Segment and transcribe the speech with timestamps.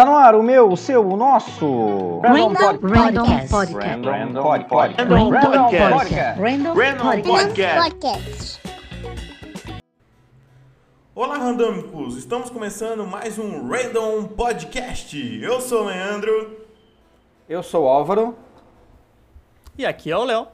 [0.00, 2.20] Tá no ar o meu, o seu, o nosso.
[2.20, 3.50] Random Random Podcast.
[3.50, 4.08] Podcast.
[4.08, 5.02] Random Podcast.
[5.02, 5.92] Random Podcast.
[5.92, 6.40] Podcast.
[6.40, 7.82] Random Random Podcast.
[7.82, 8.60] Podcast.
[11.14, 12.16] Olá, randômicos!
[12.16, 15.38] Estamos começando mais um Random Podcast.
[15.42, 16.56] Eu sou o Leandro
[17.46, 18.34] Eu sou o Álvaro.
[19.76, 20.46] E aqui é o Léo.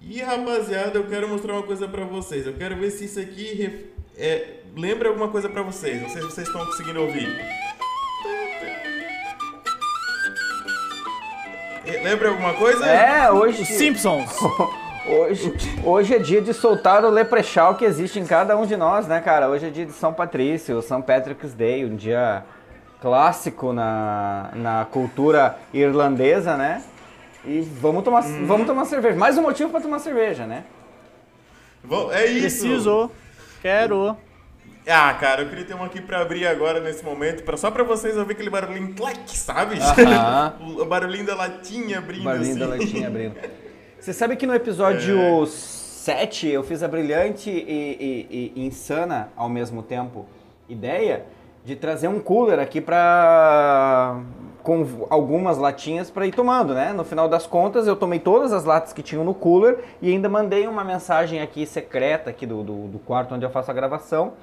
[0.00, 2.46] e, rapaziada, eu quero mostrar uma coisa pra vocês.
[2.46, 6.00] Eu quero ver se isso aqui é, lembra alguma coisa pra vocês.
[6.00, 7.65] Não sei se vocês estão conseguindo ouvir.
[11.86, 12.84] Lembra alguma coisa?
[12.86, 13.62] É, hoje.
[13.62, 14.30] Os Simpsons.
[15.08, 15.54] Hoje,
[15.84, 19.20] hoje é dia de soltar o leprechal que existe em cada um de nós, né,
[19.20, 19.48] cara?
[19.48, 22.42] Hoje é dia de São Patrício, São Patrick's Day, um dia
[23.00, 26.82] clássico na, na cultura irlandesa, né?
[27.44, 29.16] E vamos tomar, vamos tomar cerveja.
[29.16, 30.64] Mais um motivo pra tomar cerveja, né?
[31.84, 32.40] Bom, É isso.
[32.66, 33.08] Preciso.
[33.62, 34.16] Quero.
[34.88, 37.82] Ah, cara, eu queria ter uma aqui pra abrir agora nesse momento, pra, só pra
[37.82, 39.78] vocês ouvir aquele barulhinho clac, sabe?
[39.80, 40.54] Aham.
[40.80, 42.58] o barulhinho da latinha abrindo Barulhinho assim.
[42.60, 43.34] da latinha abrindo.
[43.98, 49.48] Você sabe que no episódio 7 eu fiz a brilhante e, e- e insana ao
[49.48, 50.24] mesmo tempo
[50.68, 51.24] ideia
[51.64, 54.20] de trazer um cooler aqui pra.
[54.62, 56.92] com algumas latinhas pra ir tomando, né?
[56.92, 60.28] No final das contas, eu tomei todas as latas que tinham no cooler e ainda
[60.28, 64.34] mandei uma mensagem aqui secreta aqui do, do, do quarto onde eu faço a gravação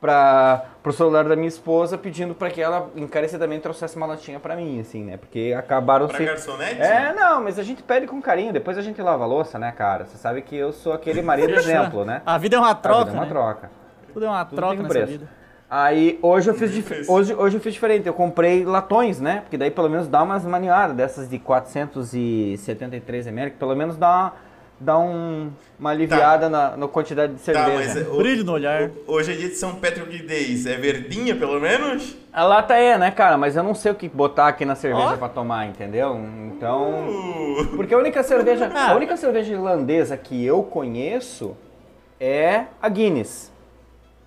[0.00, 4.56] para pro celular da minha esposa pedindo para que ela encarecidamente trouxesse uma latinha para
[4.56, 5.16] mim, assim, né?
[5.18, 6.80] Porque acabaram Pra se garçonete?
[6.80, 9.70] É, não, mas a gente pede com carinho, depois a gente lava a louça, né,
[9.72, 10.06] cara?
[10.06, 12.22] Você sabe que eu sou aquele marido exemplo, né?
[12.24, 13.28] A vida é uma A troca, vida é uma né?
[13.30, 13.70] troca.
[14.12, 15.06] Tudo é uma Tudo troca um nessa preço.
[15.12, 15.28] vida.
[15.68, 19.40] Aí hoje eu fiz dif- hoje, hoje eu fiz diferente, eu comprei latões, né?
[19.42, 24.32] Porque daí pelo menos dá umas maniadas dessas de 473 ml, que pelo menos dá
[24.80, 27.76] dá um, uma aliviada na, na quantidade de Tá, cerveja.
[27.76, 28.90] mas é- o- Brilho no olhar.
[29.06, 30.64] o- hoje é dia de São Patrick Days.
[30.66, 32.16] É verdinha, pelo menos?
[32.32, 33.36] A lata é, né, cara?
[33.36, 35.16] Mas eu não sei o que botar aqui na cerveja Ó.
[35.16, 36.18] pra tomar, entendeu?
[36.46, 37.08] Então.
[37.08, 38.70] Uh, Porque a única cerveja.
[38.74, 38.92] Ah.
[38.92, 41.56] A única cerveja irlandesa que eu conheço
[42.18, 43.50] é a Guinness.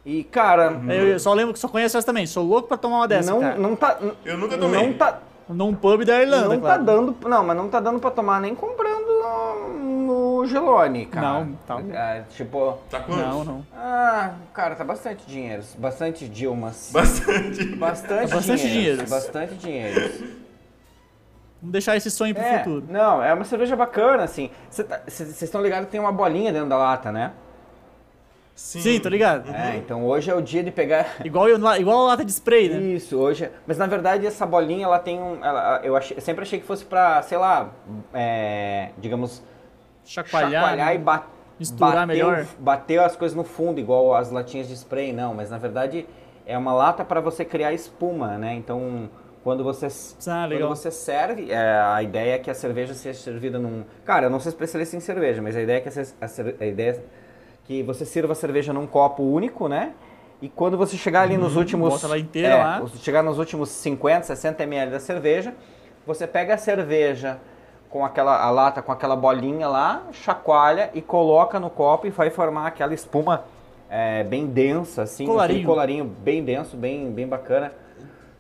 [0.06, 0.80] E, cara.
[0.90, 2.26] Eu, eu só lembro que só conheço essa também.
[2.28, 3.56] Sou louco pra tomar uma dessa, não, cara.
[3.58, 3.98] não tá.
[4.26, 4.86] Eu nunca tomei.
[4.88, 5.20] Não tá.
[5.50, 6.80] Num pub da Irlanda, não claro.
[6.86, 7.16] tá dando.
[7.26, 9.08] Não, mas não tá dando pra tomar nem comprando
[10.04, 11.28] no, Gelone, cara.
[11.40, 11.80] Não, tá.
[11.92, 12.78] É, tipo.
[12.90, 13.20] Tá quanto?
[13.20, 13.66] Não, não.
[13.76, 15.64] Ah, cara, tá bastante dinheiro.
[15.78, 16.90] Bastante Dilmas.
[16.94, 17.66] Bastante.
[17.76, 19.08] Bastante, Bastante dinheiro.
[19.10, 20.02] Bastante dinheiro.
[21.62, 22.86] Vamos deixar esse sonho pro É, futuro.
[22.90, 24.50] não, é uma cerveja bacana, assim.
[24.70, 27.32] Vocês estão ligados que tem uma bolinha dentro da lata, né?
[28.56, 29.50] Sim, tô ligado.
[29.52, 31.16] É, então hoje é o dia de pegar.
[31.26, 32.78] Igual, igual a lata de spray, né?
[32.80, 33.46] Isso, hoje.
[33.46, 35.44] é- Mas na verdade essa bolinha ela tem um.
[35.44, 37.72] ela- eu, achei- eu sempre achei que fosse pra, sei lá,
[38.14, 39.42] é, digamos,
[40.06, 40.52] Chacoalhar.
[40.52, 41.24] chacoalhar e ba
[41.60, 42.46] misturar bater, melhor.
[42.60, 45.34] bater as coisas no fundo, igual as latinhas de spray, não.
[45.34, 46.06] Mas na verdade
[46.46, 48.54] é uma lata para você criar espuma, né?
[48.56, 49.10] Então.
[49.44, 49.88] Quando você,
[50.26, 53.84] Ah, quando você serve, é, a ideia é que a cerveja seja servida num.
[54.06, 56.66] Cara, eu não sou especialista em cerveja, mas a ideia é que, a, cer- a
[56.66, 57.00] ideia é
[57.66, 59.92] que você sirva a cerveja num copo único, né?
[60.42, 61.90] E quando você chegar ali nos últimos.
[61.94, 62.88] bota ela inteira é, lá.
[63.02, 65.54] chegar nos últimos 50, 60 ml da cerveja,
[66.08, 67.38] você pega a cerveja
[67.94, 72.32] com aquela a lata com aquela bolinha lá, chacoalha e coloca no copo e vai
[72.32, 73.46] formar aquela espuma
[73.88, 75.60] é, bem densa, assim, Colarinho.
[75.60, 77.72] aquele colarinho bem denso, bem, bem bacana.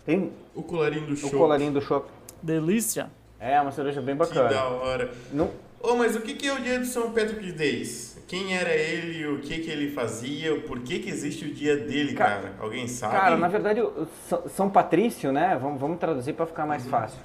[0.03, 1.29] Tem O colarinho do o show.
[1.29, 2.09] colarinho do chopp.
[2.41, 3.11] Delícia.
[3.39, 4.49] É, uma cerveja bem Que bacana.
[4.49, 5.11] da hora.
[5.31, 8.17] Não, Ô, mas o que, que é o dia de São Patrick Days?
[8.27, 12.13] Quem era ele, o que, que ele fazia, por que, que existe o dia dele,
[12.15, 12.53] Ca- cara?
[12.59, 13.13] Alguém sabe?
[13.13, 15.55] Cara, na verdade, o São- São Patrício, né?
[15.61, 17.19] Vamos, vamos traduzir para ficar mais fácil.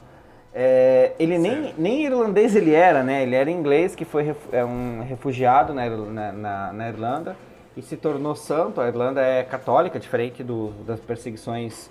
[0.55, 1.81] É, ele nem, Certo.
[1.81, 3.23] nem irlandês ele era, né?
[3.23, 5.89] Ele era inglês que foi ref- é um refugiado na,
[6.33, 7.37] na, na- Irlanda
[7.77, 8.81] e se tornou santo.
[8.81, 11.91] A Irlanda é católica, diferente do, das perseguições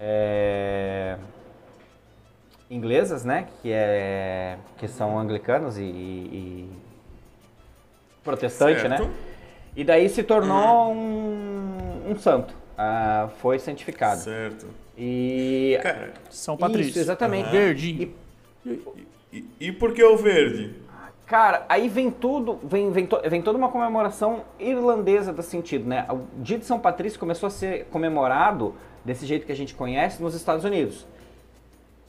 [0.00, 1.16] é,
[2.70, 3.46] inglesas, né?
[3.60, 6.70] Que, é, que são anglicanos e, e
[8.24, 8.96] protestante, né?
[8.96, 9.10] Certo.
[9.76, 12.54] E daí se tornou um, um santo.
[12.76, 14.20] Ah, foi santificado.
[14.20, 14.66] Certo.
[14.96, 15.78] E.
[15.82, 16.90] Cara, São Patrício.
[16.90, 17.50] Isso, exatamente.
[17.50, 18.12] Verdinho.
[18.66, 18.80] E,
[19.32, 20.74] e, e por que o verde?
[21.26, 26.04] cara, aí vem tudo, vem, vem, to- vem toda uma comemoração irlandesa do sentido, né?
[26.10, 30.22] O dia de São Patrício começou a ser comemorado desse jeito que a gente conhece
[30.22, 31.06] nos Estados Unidos.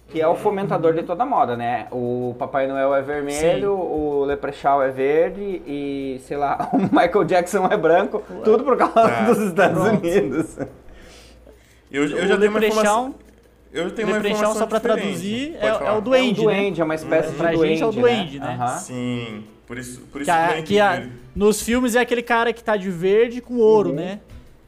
[0.10, 1.88] Que é o fomentador de toda moda, né?
[1.90, 7.66] O Papai Noel é vermelho, o Leprechaun é verde e, sei lá, o Michael Jackson
[7.72, 8.22] é branco.
[8.44, 10.06] Tudo por causa Tá, dos Estados pronto.
[10.06, 10.58] Unidos.
[11.94, 13.16] Eu, eu já tenho uma informação.
[13.72, 15.02] Eu tenho uma informação só pra diferente.
[15.04, 16.54] traduzir, é, é o duende, é um né?
[16.58, 17.68] duende, é uma espécie de Pra duende.
[17.74, 18.46] gente é o duende, né?
[18.60, 18.78] Aham.
[18.78, 21.12] Sim, por isso, por Que, isso a- vem que a- verde.
[21.36, 23.96] nos filmes é aquele cara que tá de verde com ouro, Uhum.
[23.96, 24.20] né?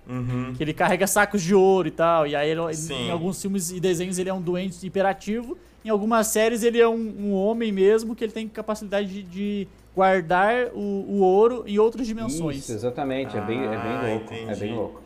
[0.07, 0.53] Uhum.
[0.55, 2.25] Que ele carrega sacos de ouro e tal.
[2.27, 2.61] E aí, ele-
[2.93, 5.55] em alguns filmes e desenhos, ele é um doente hiperativo.
[5.83, 9.67] Em algumas séries, ele é um, um homem mesmo, que ele tem capacidade de, de
[9.95, 12.57] guardar o, o ouro em outras dimensões.
[12.57, 13.37] Isso, exatamente.
[13.37, 14.33] é, bem, é bem Ah, louco.
[14.33, 14.59] É entendi.
[14.61, 15.01] bem louco.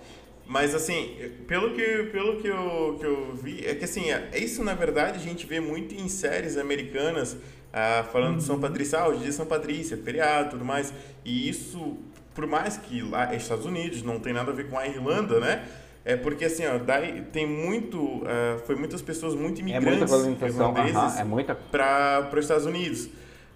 [0.50, 1.16] Mas assim,
[1.48, 5.18] pelo que, pelo que, eu, que eu vi, é que assim, é- isso na verdade
[5.20, 7.38] a gente vê muito em séries americanas,
[7.72, 10.92] ah, falando de São Patrício, ah, hoje é São Patrício, é feriado e tudo mais.
[11.24, 11.98] E isso,
[12.34, 15.40] por mais que lá é Estados Unidos, não tem nada a ver com a Irlanda,
[15.40, 15.68] né?
[16.04, 20.12] É porque assim, ó, daí tem muito, ah, foi muitas pessoas muito É muita imigrantes
[20.42, 21.54] irlandeses é muita.
[21.54, 23.08] para os Estados Unidos.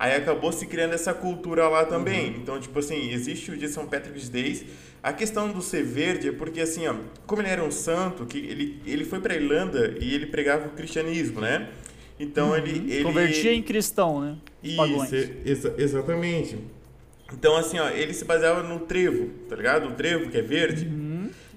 [0.03, 2.31] Aí acabou se criando essa cultura lá também.
[2.31, 2.35] Uhum.
[2.41, 4.67] Então, tipo assim, existe o dia de São Patrick's Day.
[5.01, 6.93] A questão do ser verde é porque, assim, ó,
[7.25, 10.71] como ele era um santo, que ele, ele foi para Irlanda e ele pregava o
[10.71, 11.69] cristianismo, né?
[12.19, 13.05] Então, ele, ele...
[13.05, 14.35] Convertia em cristão, né?
[14.61, 15.15] Isso,
[15.45, 16.57] exa- exatamente.
[17.31, 19.87] Então, assim, ó, ele se baseava no trevo, tá ligado?
[19.87, 20.85] O trevo, que é verde.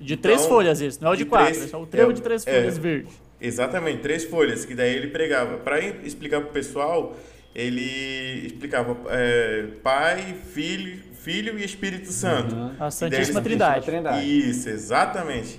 [0.01, 1.87] De três Então, folhas esse, não é o de, de quatro, três- é só o
[1.87, 2.61] trevo é, de três é.
[2.61, 3.09] folhas verde.
[3.41, 5.57] Exatamente, três folhas, que daí ele pregava.
[5.57, 7.17] Para explicar pro pessoal,
[7.61, 12.55] ele explicava é, Pai, Filho, Filho e Espírito Santo.
[12.55, 12.73] Uhum.
[12.79, 13.87] A Santíssima ele- Trindade.
[13.87, 14.49] Trindade.
[14.51, 15.59] Isso, exatamente.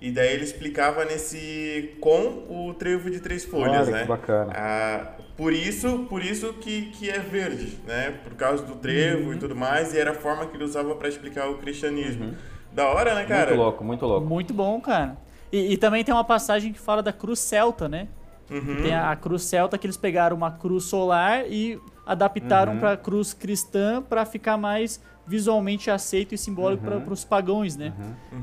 [0.00, 4.02] E daí ele explicava nesse com o trevo de três folhas, Olha, né?
[4.02, 4.52] que bacana.
[4.54, 8.14] Ah, por isso, por isso que, que é verde, né?
[8.24, 9.34] Por causa do trevo Uhum.
[9.34, 12.34] e tudo mais, e era a forma que ele usava para explicar o cristianismo.
[12.72, 13.46] Da hora, né, cara?
[13.46, 14.26] Muito louco, muito louco.
[14.26, 15.16] Muito bom, cara.
[15.50, 18.08] E, e também tem uma passagem que fala da cruz celta, né?
[18.50, 18.82] Uhum.
[18.82, 22.78] Tem a, a cruz celta que eles pegaram uma cruz solar e adaptaram Uhum.
[22.78, 27.00] pra cruz cristã pra ficar mais visualmente aceito e simbólico Uhum.
[27.00, 27.92] para os pagãos, né?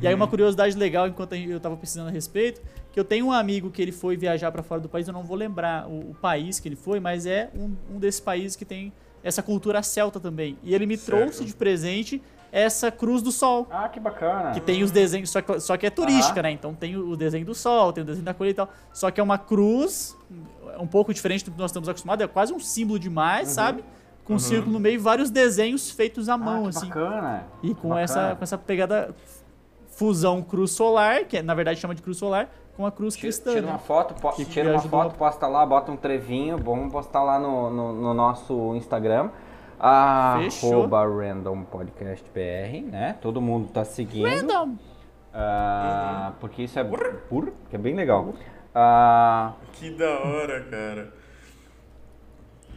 [0.02, 2.62] E aí uma curiosidade legal enquanto eu tava pesquisando a respeito,
[2.92, 5.24] que eu tenho um amigo que ele foi viajar pra fora do país, eu não
[5.24, 8.66] vou lembrar o, o país que ele foi, mas é um, um desses países que
[8.66, 8.92] tem
[9.24, 10.58] essa cultura celta também.
[10.62, 11.18] E ele me Certo.
[11.22, 12.22] trouxe de presente
[12.54, 13.68] essa cruz do sol.
[13.72, 14.52] Ah, que bacana.
[14.52, 16.52] Que tem os desenhos, só que, só que é turística, né?
[16.52, 18.76] Então tem o desenho do sol, tem o desenho da colheita e tal.
[18.94, 20.16] Só que é uma cruz,
[20.80, 23.84] um pouco diferente do que nós estamos acostumados, é quase um símbolo demais, sabe?
[24.24, 26.88] Com um círculo no meio e vários desenhos feitos à ah, mão, que assim.
[26.88, 27.44] bacana.
[27.64, 28.02] E com Bacana.
[28.02, 29.16] essa, com essa pegada
[29.88, 33.52] fusão cruz solar, que é, na verdade chama de cruz solar, com a cruz cristã.
[33.52, 33.72] tira né?
[33.72, 37.70] uma foto, po- tira uma foto, posta lá, bota um trevinho, vamos postar lá no,
[37.70, 39.30] no, no nosso Instagram.
[39.80, 43.18] Arroba Random Podcast BR, né?
[43.22, 44.28] Todo mundo tá seguindo.
[44.30, 44.76] Random.
[45.34, 48.34] Ah, Porque isso é pur, que é bem legal.
[48.74, 51.14] Ah, Que da hora, cara.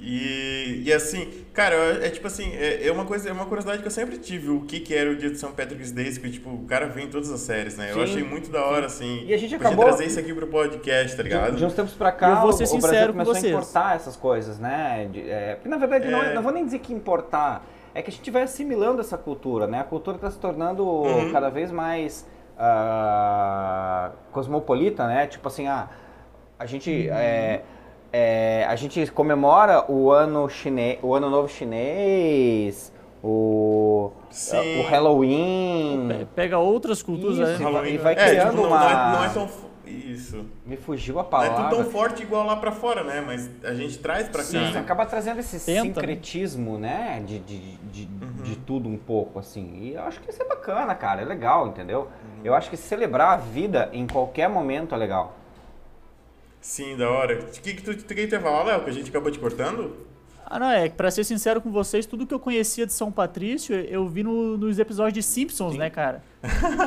[0.01, 3.81] E, e assim, cara, eu- é tipo assim, é, é uma coisa, é uma curiosidade
[3.81, 6.31] que eu sempre tive, o que que era o dia de São Patrick's Day, que
[6.31, 7.91] tipo, o cara vem em todas as séries, né?
[7.91, 9.25] Eu Sim, achei muito da hora, assim.
[9.27, 11.53] E a gente acabou- trazer isso aqui pro podcast, tá ligado?
[11.53, 13.35] de, de uns tempos pra Eu cá, vou o, ser o sincero Brasil com começou
[13.35, 13.45] vocês.
[13.55, 15.09] a importar essas coisas, né?
[15.11, 16.35] De- é, porque na verdade, não, É.
[16.35, 17.65] não vou nem dizer que importar,
[17.95, 19.81] é que a gente vai assimilando essa cultura, né?
[19.81, 21.33] A cultura está se tornando Uhum.
[21.33, 22.27] cada vez mais
[22.59, 25.27] ah, cosmopolita, né?
[25.27, 25.89] Tipo assim, ah,
[26.59, 27.09] a gente...
[27.11, 27.63] É,
[28.19, 32.91] é, a gente comemora o ano chinês, o ano novo chinês,
[33.23, 34.81] o, Sim.
[34.81, 36.07] o Halloween.
[36.09, 37.91] Pe- Pega outras culturas, Isso, né?
[37.91, 39.67] e vai- e é, criando tipo, não, uma- não é, não é tão.
[39.87, 40.45] Isso.
[40.65, 41.65] Me fugiu a Não é palavra.
[41.69, 43.23] tudo tão forte igual lá pra fora, né?
[43.25, 44.49] Mas a gente traz pra cá.
[44.49, 44.73] Sim.
[44.73, 44.81] Né?
[44.81, 45.95] acaba trazendo esse Tenta, né?
[45.95, 47.23] sincretismo, né?
[47.25, 48.43] De, de, de, Uhum.
[48.43, 49.79] de tudo um pouco, assim.
[49.81, 51.23] E eu acho que isso é bacana, cara.
[51.23, 52.01] É legal, entendeu?
[52.01, 52.41] Uhum.
[52.43, 55.35] Eu acho que celebrar a vida em qualquer momento é legal.
[56.67, 57.39] Sim, da hora.
[57.41, 58.83] O que, que tu, tu quer falar, Léo?
[58.83, 59.99] Que a gente acabou te cortando?
[60.45, 63.11] Ah, não, é que pra ser sincero com vocês, tudo que eu conhecia de São
[63.13, 66.23] Patrício, eu vi no- nos episódios de Simpsons, né, cara?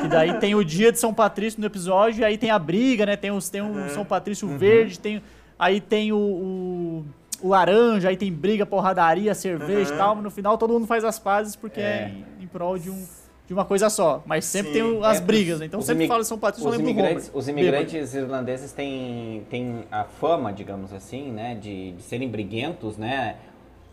[0.04, 3.06] E daí tem o dia de São Patrício no episódio, e aí tem a briga,
[3.06, 3.16] né?
[3.16, 5.22] Tem, os, tem o São Patrício verde, tem,
[5.58, 7.04] aí tem o, o,
[7.42, 9.98] o laranja, aí tem briga, porradaria, cerveja e Uhum.
[9.98, 12.12] tal, mas no final todo mundo faz as pazes porque é, É.
[12.40, 13.06] em, em prol de, um,
[13.50, 14.22] de uma coisa só.
[14.24, 14.78] Mas sempre Sim.
[14.92, 15.66] tem as É, brigas, né?
[15.66, 19.44] Então sempre imig- fala de São Patrício, eu Os lembro imigrantes, os imigrantes irlandeses têm,
[19.50, 21.56] têm a fama, digamos assim, né?
[21.60, 23.34] De, de serem briguentos, né?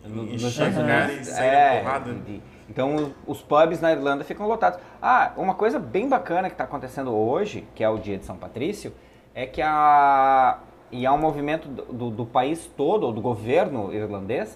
[0.06, 1.32] No, nos Estados Unidos.
[1.32, 1.84] na É,
[2.24, 4.80] de- então os pubs na Irlanda ficam lotados.
[5.02, 8.38] Ah, uma coisa bem bacana que está acontecendo hoje, que é o dia de São
[8.38, 8.94] Patrício,
[9.34, 10.60] é que a
[10.92, 14.56] e há um movimento do, do- do país todo, ou do governo irlandês,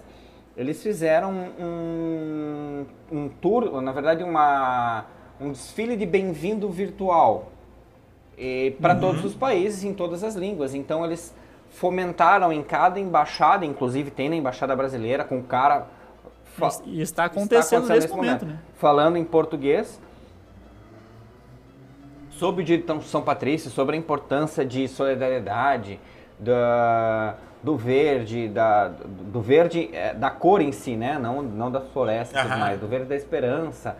[0.56, 5.06] eles fizeram um, um tour, na verdade uma,
[5.40, 7.50] um desfile de bem-vindo virtual
[8.80, 10.74] para todos os países, em todas as línguas.
[10.74, 11.34] Então eles
[11.70, 15.86] fomentaram em cada embaixada, inclusive tem na embaixada brasileira, com o cara
[16.86, 18.58] E está acontecendo está nesse acontecendo momento, né?
[18.74, 20.00] Falando em português
[22.30, 26.00] sobre o de São Patrício, sobre a importância de solidariedade,
[26.38, 31.18] da, do verde, da, do verde, eh, da cor em si, né?
[31.18, 33.96] Não, não da floresta e tudo mais, do verde da esperança,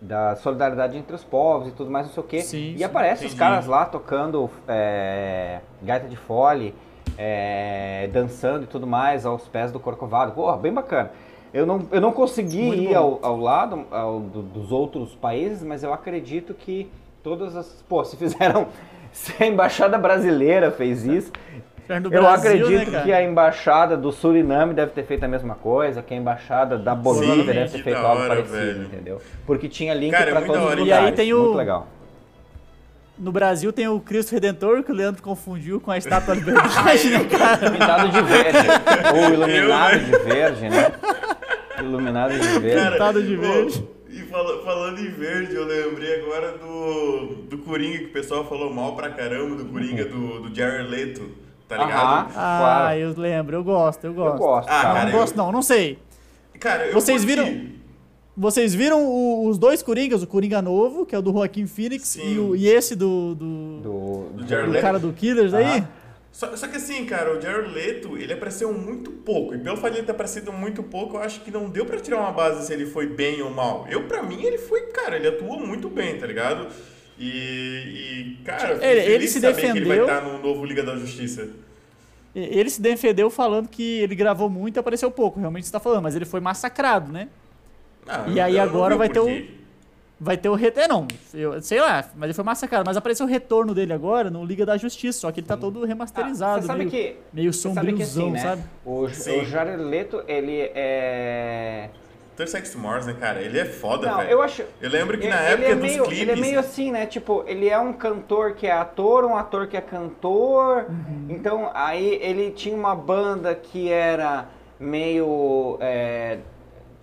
[0.00, 2.40] da solidariedade entre os povos e tudo mais, não sei o quê.
[2.40, 6.74] Sim, e sim, aparece os caras lá tocando é, gaita de fole,
[7.18, 10.32] é, dançando e tudo mais aos pés do Corcovado.
[10.32, 11.10] Porra, bem bacana.
[11.52, 15.62] Eu não, eu não consegui Muito ir ao, ao lado ao- do- dos outros países,
[15.62, 16.90] mas eu acredito que
[17.22, 17.84] todas as.
[17.88, 18.68] Pô, se fizeram.
[19.12, 21.30] Se a embaixada brasileira fez isso,
[21.88, 26.02] eu Brasil, acredito né, que a embaixada do Suriname deve ter feito a mesma coisa,
[26.02, 28.82] que a embaixada da Bolívia Sim, deve ter feito algo hora, parecido, velho.
[28.84, 29.20] entendeu?
[29.46, 30.80] Porque tinha link Cara, é todos os hora.
[30.80, 31.16] E aí lugares.
[31.16, 31.88] tem o- Muito legal.
[33.18, 37.10] No Brasil tem o Cristo Redentor, que o Leandro confundiu com a Estátua da Liberdade,
[37.10, 37.70] né, cara?
[37.70, 38.58] Pintado de verde.
[39.14, 40.04] Ou iluminado Eu, né?
[40.04, 40.92] de verde, né?
[41.80, 42.90] Iluminado de verde.
[42.92, 43.84] Pintado de verde.
[44.08, 48.72] E fala- falando em verde, eu lembrei agora do, do Coringa, que o pessoal falou
[48.72, 51.22] mal pra caramba do Coringa do, do Jared Leto,
[51.76, 52.02] tá ligado?
[52.02, 52.26] Aham.
[52.36, 52.98] Ah, Claro.
[52.98, 54.34] eu lembro, eu gosto, eu gosto.
[54.34, 54.94] Eu gosto, Ah, Não, cara.
[54.94, 55.98] cara, não gosto não, não sei.
[56.60, 57.26] Cara, eu Vocês curti.
[57.42, 57.72] viram-
[58.34, 62.08] Vocês viram o- os dois Coringas, o Coringa novo, que é o do Joaquim Phoenix,
[62.08, 62.34] Sim.
[62.34, 64.82] e, o- e esse do, do, Do, Do Jared do Leto?
[64.82, 65.84] cara do Killers aí?
[66.30, 69.54] Só, só que assim, cara, o Jared Leto, ele apareceu muito pouco.
[69.54, 71.98] E pelo fato de ele ter aparecido muito pouco, eu acho que não deu pra
[72.00, 73.86] tirar uma base se ele foi bem ou mal.
[73.90, 76.68] Eu, pra mim, ele foi, cara, ele atuou muito bem, tá ligado?
[77.22, 80.04] E, e cara, Ele- ele se de saber que ele vai defendeu.
[80.16, 81.48] estar no novo Liga da Justiça.
[82.34, 86.02] Ele se defendeu falando que ele gravou muito e apareceu pouco, realmente você tá falando,
[86.02, 87.28] mas ele foi massacrado, né?
[88.08, 89.62] Ah, E aí não agora vai ter o-.
[90.18, 90.84] Vai ter o retorno.
[90.84, 92.84] É, não, eu, sei lá, mas ele foi massacrado.
[92.86, 95.82] Mas apareceu o retorno dele agora no Liga da Justiça, só que ele tá todo
[95.82, 98.38] Ah, remasterizado, você sabe meio, que meio Você sabe que sombriozão, assim, né?
[98.38, 98.62] sabe?
[98.84, 99.40] O, Sim.
[99.40, 101.90] o Jared Leto, ele é...
[102.36, 103.40] Seconds to Mars, né, cara?
[103.40, 104.30] Ele é foda, Não, velho.
[104.30, 104.64] eu acho...
[104.80, 106.20] Eu lembro que na ele época é dos meio, clipes...
[106.20, 107.06] Ele é meio assim, né?
[107.06, 110.86] Tipo, ele é um cantor que é ator, um ator que é cantor.
[110.88, 111.26] Uhum.
[111.28, 114.48] Então, aí ele tinha uma banda que era
[114.80, 115.76] meio...
[115.80, 116.38] é,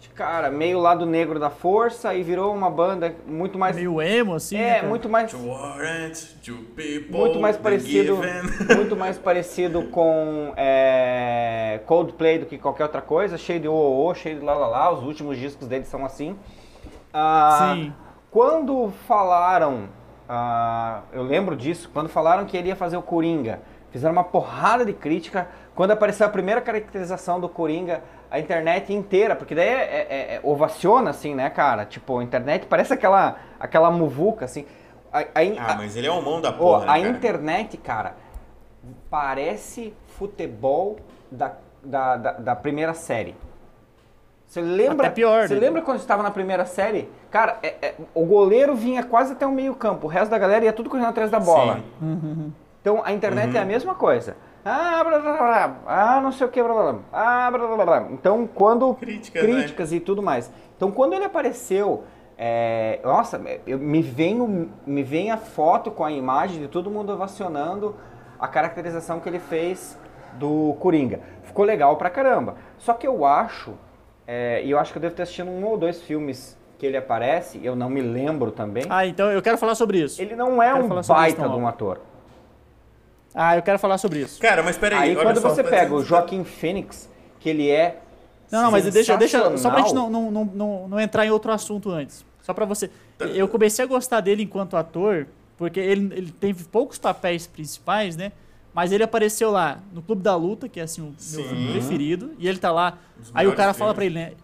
[0.08, 3.76] cara, meio lado negro da força e virou uma banda muito mais...
[3.76, 4.58] Meio emo, assim.
[4.58, 4.88] né, é, cara?
[4.88, 5.32] muito mais...
[5.32, 8.20] To warrant, to people, Muito mais parecido,
[8.76, 14.40] muito mais parecido com é, Coldplay do que qualquer outra coisa, cheio de o cheio
[14.40, 16.36] de lá lá lá, os últimos discos deles são assim.
[17.14, 17.94] Ah, Sim.
[18.32, 19.90] Quando falaram,
[20.28, 23.60] ah, eu lembro disso, quando falaram que ele ia fazer o Coringa,
[23.92, 25.48] fizeram uma porrada de crítica.
[25.76, 30.40] Quando apareceu a primeira caracterização do Coringa, a internet inteira, porque daí é, é- é-
[30.44, 31.86] ovaciona assim, né, cara?
[31.86, 34.66] Tipo, a internet parece aquela, aquela muvuca assim.
[35.12, 35.26] A- a-
[35.74, 37.08] Ah, mas ele é o mão da Ó, porra, né, a cara?
[37.10, 38.16] internet, cara,
[39.10, 40.98] parece futebol
[41.32, 43.36] da, da, da, da primeira série.
[44.46, 45.08] Você lembra?
[45.08, 45.60] Até pior, Você né?
[45.60, 47.10] lembra quando estava na primeira série?
[47.30, 50.66] Cara, é- é, o goleiro vinha quase até o meio campo, o resto da galera
[50.66, 51.82] ia tudo correndo atrás da bola.
[52.00, 52.54] Sim.
[52.82, 53.58] Então a internet Uhum.
[53.58, 54.36] é a mesma coisa.
[54.66, 57.76] Ah, blá, blá, blá, ah, não sei o que, blá, blá, blá, ah, blá, blá,
[57.76, 58.08] blá, blá.
[58.12, 58.94] Então, quando.
[58.96, 59.50] Críticas, né?
[59.50, 60.52] críticas e tudo mais.
[60.76, 62.04] Então, quando ele apareceu,
[62.38, 66.90] é, nossa, eu, me, vem o- me vem a foto com a imagem de todo
[66.92, 67.96] mundo ovacionando
[68.40, 69.98] a caracterização que ele fez
[70.34, 71.20] do Coringa.
[71.44, 72.56] Ficou legal pra caramba.
[72.78, 73.74] Só que eu acho,
[74.28, 76.96] é, e eu acho que eu devo ter assistido um ou dois filmes que ele
[76.96, 78.84] aparece, eu não me lembro também.
[78.90, 80.22] Ah, então eu quero falar sobre isso.
[80.22, 82.00] Ele não é Quero um baita de um ator.
[83.34, 84.40] Ah, eu quero falar sobre isso.
[84.42, 87.10] Cara, mas peraí, Aí olha quando só, você tá pega dizendo- o Joaquim Phoenix,
[87.40, 88.02] que ele é.
[88.52, 91.30] Não, não, mas deixa, deixa só pra gente não, não, não, não, não entrar em
[91.30, 92.26] outro assunto antes.
[92.42, 92.90] Só pra você.
[93.18, 93.26] Tá.
[93.26, 98.32] Eu comecei a gostar dele enquanto ator, porque ele, ele teve poucos papéis principais, né?
[98.74, 101.44] Mas ele apareceu lá no Clube da Luta, que é assim o meu Sim.
[101.44, 102.98] filme preferido, e ele tá lá.
[103.34, 104.22] Aí o cara fala pra filmes.
[104.24, 104.38] ele, né?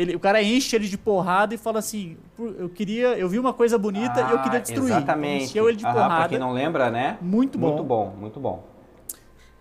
[0.00, 3.38] Ele, o cara enche ele de porrada e fala assim: "Pô, eu queria, eu vi
[3.38, 4.92] uma coisa bonita e eu queria Ah, destruir.
[4.92, 5.44] Exatamente.
[5.44, 6.28] Encheu ele de Aham, Pra porrada.
[6.30, 7.18] quem não lembra, né?
[7.20, 7.66] Muito bom.
[7.68, 8.64] Muito bom, muito bom.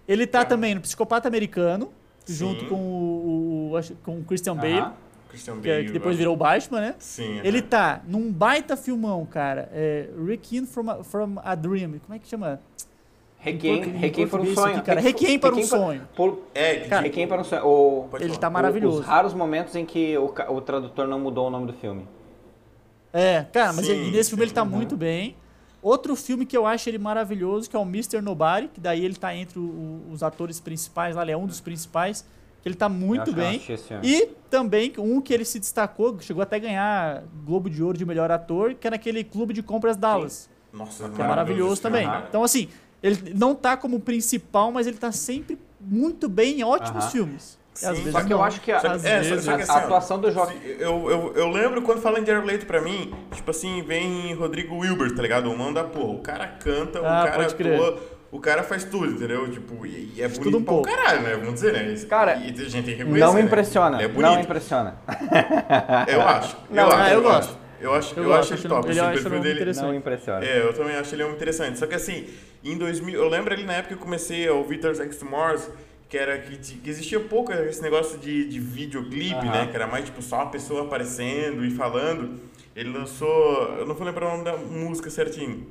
[0.07, 1.89] Ele tá também no Psicopata Americano,
[2.23, 2.33] Sim.
[2.35, 4.93] junto com o, o- com o Christian Bale, Aham.
[5.27, 6.95] Christian que, é- Bale, que depois eu virou o Batman, né?
[6.99, 7.41] Sim.
[7.43, 7.67] Ele aham.
[7.67, 9.69] tá num baita filmão, cara.
[9.73, 11.99] É Requiem from a, from a Dream.
[12.05, 12.61] Como é que chama?
[13.41, 14.75] Requiem, Requiem para um sonho.
[14.75, 14.99] aqui, cara.
[14.99, 16.07] Requiem- para um sonho.
[16.15, 17.65] por- É, Cara, Requiem para um sonho.
[17.65, 18.39] O, Ele falar.
[18.39, 18.99] tá maravilhoso.
[18.99, 22.05] Os raros momentos em que o, o tradutor não mudou o nome do filme.
[23.13, 25.35] É, cara, mas Sim, ele- nesse filme ele tá sim, muito bem.
[25.81, 28.21] Outro filme que eu acho ele maravilhoso, que é o Mr.
[28.21, 31.61] Nobody, que daí ele tá entre o- os atores principais, lá ele é um dos
[31.61, 32.27] principais,
[32.61, 33.61] que ele tá Eu muito bem.
[34.03, 38.05] E também um que ele se destacou, chegou até a ganhar Globo de Ouro de
[38.05, 40.49] melhor ator, que é naquele Clube de Compras Dallas.
[40.73, 42.05] Nossa, Que é maravilhoso também.
[42.05, 42.25] cara.
[42.27, 42.67] Então, assim,
[43.01, 47.11] ele não tá como principal, mas ele tá sempre muito bem em ótimos Aham.
[47.11, 47.59] filmes.
[47.75, 48.43] E Sim, às vezes Só que eu não.
[48.43, 50.57] acho que a, é, vezes, que a- assim, a atuação do Joaquim...
[50.79, 54.75] Eu, eu, eu lembro quando fala em Jared Leto pra mim, tipo assim, vem Rodrigo
[54.77, 55.49] Wilbert, tá ligado?
[55.49, 56.13] O mão da porra.
[56.13, 57.75] O cara canta, o Ah, cara pode crer.
[57.75, 57.99] atua,
[58.31, 59.49] o cara faz tudo, entendeu?
[59.49, 60.89] Tipo, e, e é bonito Tudo um pra um pouco.
[60.89, 61.37] caralho, né?
[61.37, 62.05] Vamos dizer, né?
[62.09, 63.47] Cara, e a gente tem que reconhecer, Não me né?
[63.47, 64.43] impressiona, Ele é não bonito.
[64.43, 64.95] impressiona.
[66.07, 66.57] Eu acho.
[66.69, 67.21] Não, eu ah, acho, eu acho.
[67.47, 67.57] gosto.
[67.81, 68.89] Eu acho, eu, Eu acho ele top.
[68.89, 69.81] ele- assim, eu o perfil ele dele.
[69.81, 70.45] Não impressiona.
[70.45, 71.79] É, eu também acho ele muito interessante.
[71.79, 72.27] Só que assim,
[72.63, 75.69] em 2000, eu lembro ali na época que eu comecei a ouvir X Tomorrows,
[76.09, 79.51] que era que, que existia pouco esse negócio de, de videoclipe, Aham.
[79.51, 79.67] né?
[79.67, 82.39] Que era mais tipo só a pessoa aparecendo e falando.
[82.75, 85.67] Ele lançou, eu não vou lembrar o nome da música certinho,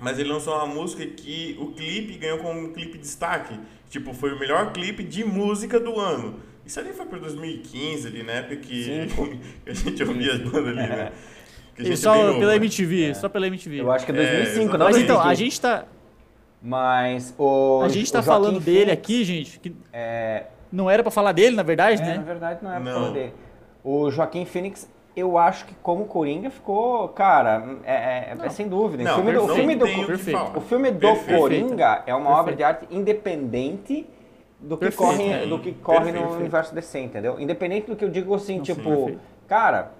[0.00, 3.58] mas ele lançou uma música que o clipe ganhou como um clipe de destaque.
[3.90, 6.40] Tipo, foi o melhor clipe de música do ano.
[6.66, 8.42] Isso ali foi por 2015, ali, né?
[8.42, 9.06] Porque
[9.64, 11.12] que a gente ouvia as bandas ali, né?
[11.78, 12.56] E é só novo, pela né?
[12.56, 13.80] MTV, só pela MTV.
[13.80, 14.92] Eu acho que é É, 2005, não exatamente.
[14.94, 15.44] Mas então, a 2015.
[15.44, 15.84] gente tá,
[16.62, 17.82] Mas o.
[17.82, 21.32] a gente tá o falando dele Phoenix, aqui, gente, que É, não era pra falar
[21.32, 22.16] dele, na verdade, é, né?
[22.16, 23.00] na verdade não é pra Não.
[23.00, 23.34] falar dele.
[23.82, 29.02] O Joaquim Phoenix, eu acho que como Coringa ficou, cara, é, é- é sem dúvida.
[29.02, 29.88] O Não, filme do, o não filme do, o
[30.58, 31.38] o filme do Perfeito.
[31.40, 32.40] Coringa é uma Perfeito.
[32.40, 34.06] obra de arte independente
[34.58, 35.46] do que Perfeito, corre, é.
[35.46, 36.26] do que corre Perfeito.
[36.30, 37.38] no universo DC, entendeu?
[37.38, 39.20] Independente do que eu digo assim, tipo, perfeito.
[39.46, 39.92] cara,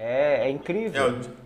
[0.00, 1.02] é, é incrível.
[1.02, 1.40] É, o-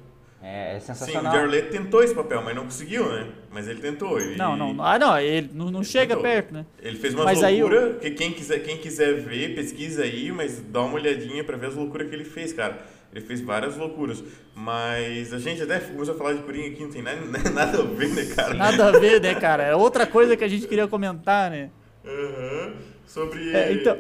[0.47, 1.33] É, é Sim, o sensacional.
[1.33, 3.29] Jared tentou esse papel, mas não conseguiu, né?
[3.51, 4.21] Mas ele tentou.
[4.21, 6.23] Ele, Não, não, ah, não, ele não, não chega tentou.
[6.23, 6.67] perto, né?
[6.83, 10.61] Ele fez umas Mas aí loucuras, que quem quiser, quem quiser ver, pesquisa aí, mas
[10.61, 12.79] dá uma olhadinha pra ver as loucuras que ele fez, cara.
[13.15, 14.23] Ele fez várias loucuras.
[14.55, 17.21] Mas a gente até começou a falar de Coringa aqui, não tem nada,
[17.55, 18.55] nada a ver, né, cara?
[18.55, 19.63] Nada a ver, né, cara?
[19.63, 21.71] É outra coisa que a gente queria comentar, né?
[22.05, 22.73] Aham.
[23.07, 23.51] Sobre...
[23.55, 23.97] É, então,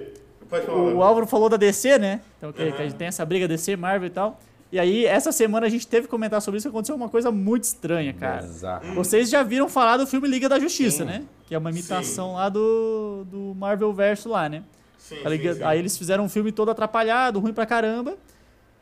[0.54, 0.94] Pode falar.
[0.94, 2.20] O Álvaro falou da DC, né?
[2.38, 2.72] Então, que, Aham.
[2.72, 4.38] que a gente tem essa briga DC, Marvel e tal.
[4.72, 7.62] E aí, essa semana a gente teve que comentar sobre isso, aconteceu uma coisa muito
[7.64, 8.44] estranha, cara.
[8.44, 8.86] Exato.
[8.94, 11.04] Vocês já viram falar do filme Liga da Justiça, Sim.
[11.04, 11.22] né?
[11.46, 12.34] Que é uma imitação Sim.
[12.36, 14.62] lá do, do Marvel Verso lá, né?
[14.98, 15.64] Sim, A Liga- sim, sim.
[15.64, 18.16] Aí eles fizeram um filme todo atrapalhado, ruim pra caramba.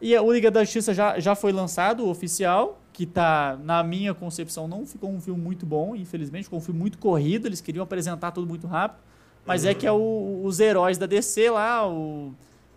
[0.01, 4.15] E o Liga da Justiça já, já foi lançado, o oficial, que tá, na minha
[4.15, 7.83] concepção, não ficou um filme muito bom, infelizmente, ficou um filme muito corrido, eles queriam
[7.83, 9.01] apresentar tudo muito rápido.
[9.45, 12.33] Mas é que é o- os heróis da DC lá, o,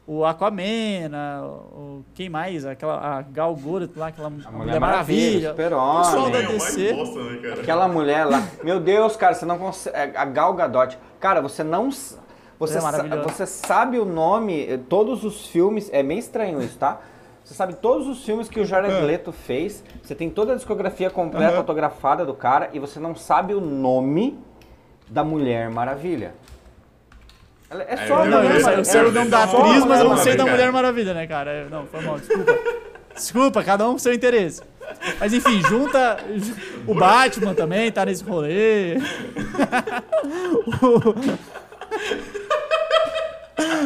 [0.07, 2.65] o Aquaman, a- o, quem mais?
[2.65, 5.49] Aquela, a Gal Gadot lá, aquela A Mulher, Maravilha.
[5.51, 6.31] Super Pessoal Homem.
[6.31, 6.93] da É o DC.
[6.93, 7.61] bosta, né, cara?
[7.61, 8.43] Aquela mulher lá.
[8.63, 10.17] Meu Deus, cara, você não consegue.
[10.17, 10.97] A Gal Gadot.
[11.19, 11.89] Cara, você não.
[12.57, 15.89] Você, É sa- você sabe o nome, eh, todos os filmes.
[15.93, 17.01] É meio estranho isso, tá?
[17.43, 18.99] Você sabe todos os filmes que o Jared É.
[19.01, 19.83] Leto fez.
[20.01, 21.57] Você tem toda a discografia completa Aham.
[21.57, 24.39] autografada do cara e você não sabe o nome
[25.07, 26.33] da Mulher Maravilha.
[27.69, 28.71] Ela- É É, só a Mulher Maravilha.
[28.77, 30.45] eu sei o nome da É, atriz, mas eu não sei da.
[30.45, 31.51] Mulher Maravilha, né, cara?
[31.51, 32.57] É, Não, foi mal, desculpa.
[33.15, 34.61] Desculpa, cada um com seu interesse.
[35.19, 36.17] Mas enfim, junta.
[36.85, 38.97] O Batman também tá nesse rolê.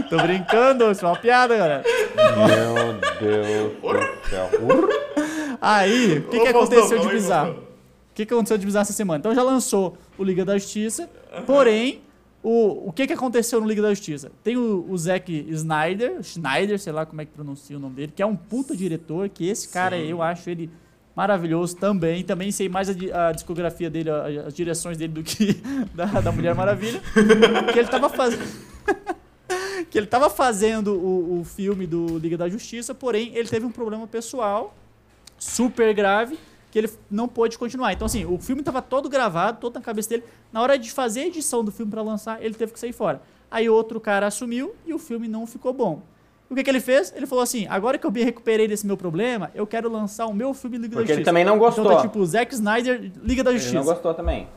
[0.10, 1.84] Tô brincando, isso é uma piada, galera.
[2.16, 4.50] Meu Deus do céu.
[5.62, 7.52] Aí, o que, que aconteceu de bizarro?
[7.52, 9.20] O que, que aconteceu de bizarro essa semana?
[9.20, 11.10] Então já lançou o Liga da Justiça,
[11.46, 12.02] porém,
[12.42, 14.32] o, o que, que aconteceu no Liga da Justiça?
[14.44, 18.14] Tem o, o Zack Snyder, Schneider, sei lá como é que pronuncia o nome dele,
[18.16, 20.04] que é um puta diretor, que esse cara, Sim.
[20.08, 20.70] eu acho ele
[21.16, 22.24] maravilhoso também.
[22.24, 25.62] Também sei mais a, a discografia dele, a- as direções dele do que
[25.94, 27.02] da, da Mulher Maravilha.
[27.74, 28.48] que ele tava fazendo.
[29.90, 33.72] que ele tava fazendo o, o filme do Liga da Justiça, porém ele teve um
[33.72, 34.76] problema pessoal
[35.38, 36.38] super grave
[36.72, 37.94] que ele não pôde continuar.
[37.94, 40.24] Então, assim, o filme tava todo gravado, todo na cabeça dele.
[40.52, 43.22] Na hora de fazer a edição do filme para lançar, ele teve que sair fora.
[43.50, 46.02] Aí outro cara assumiu e o filme não ficou bom.
[46.50, 47.14] O que, que ele fez?
[47.16, 50.34] Ele falou assim: agora que eu me recuperei desse meu problema, eu quero lançar o
[50.34, 51.26] meu filme Liga Porque da ele Justiça.
[51.26, 51.86] também não gostou.
[51.86, 53.80] Então tá tipo Zack Snyder, Liga da Ele Justiça.
[53.80, 54.48] não gostou também.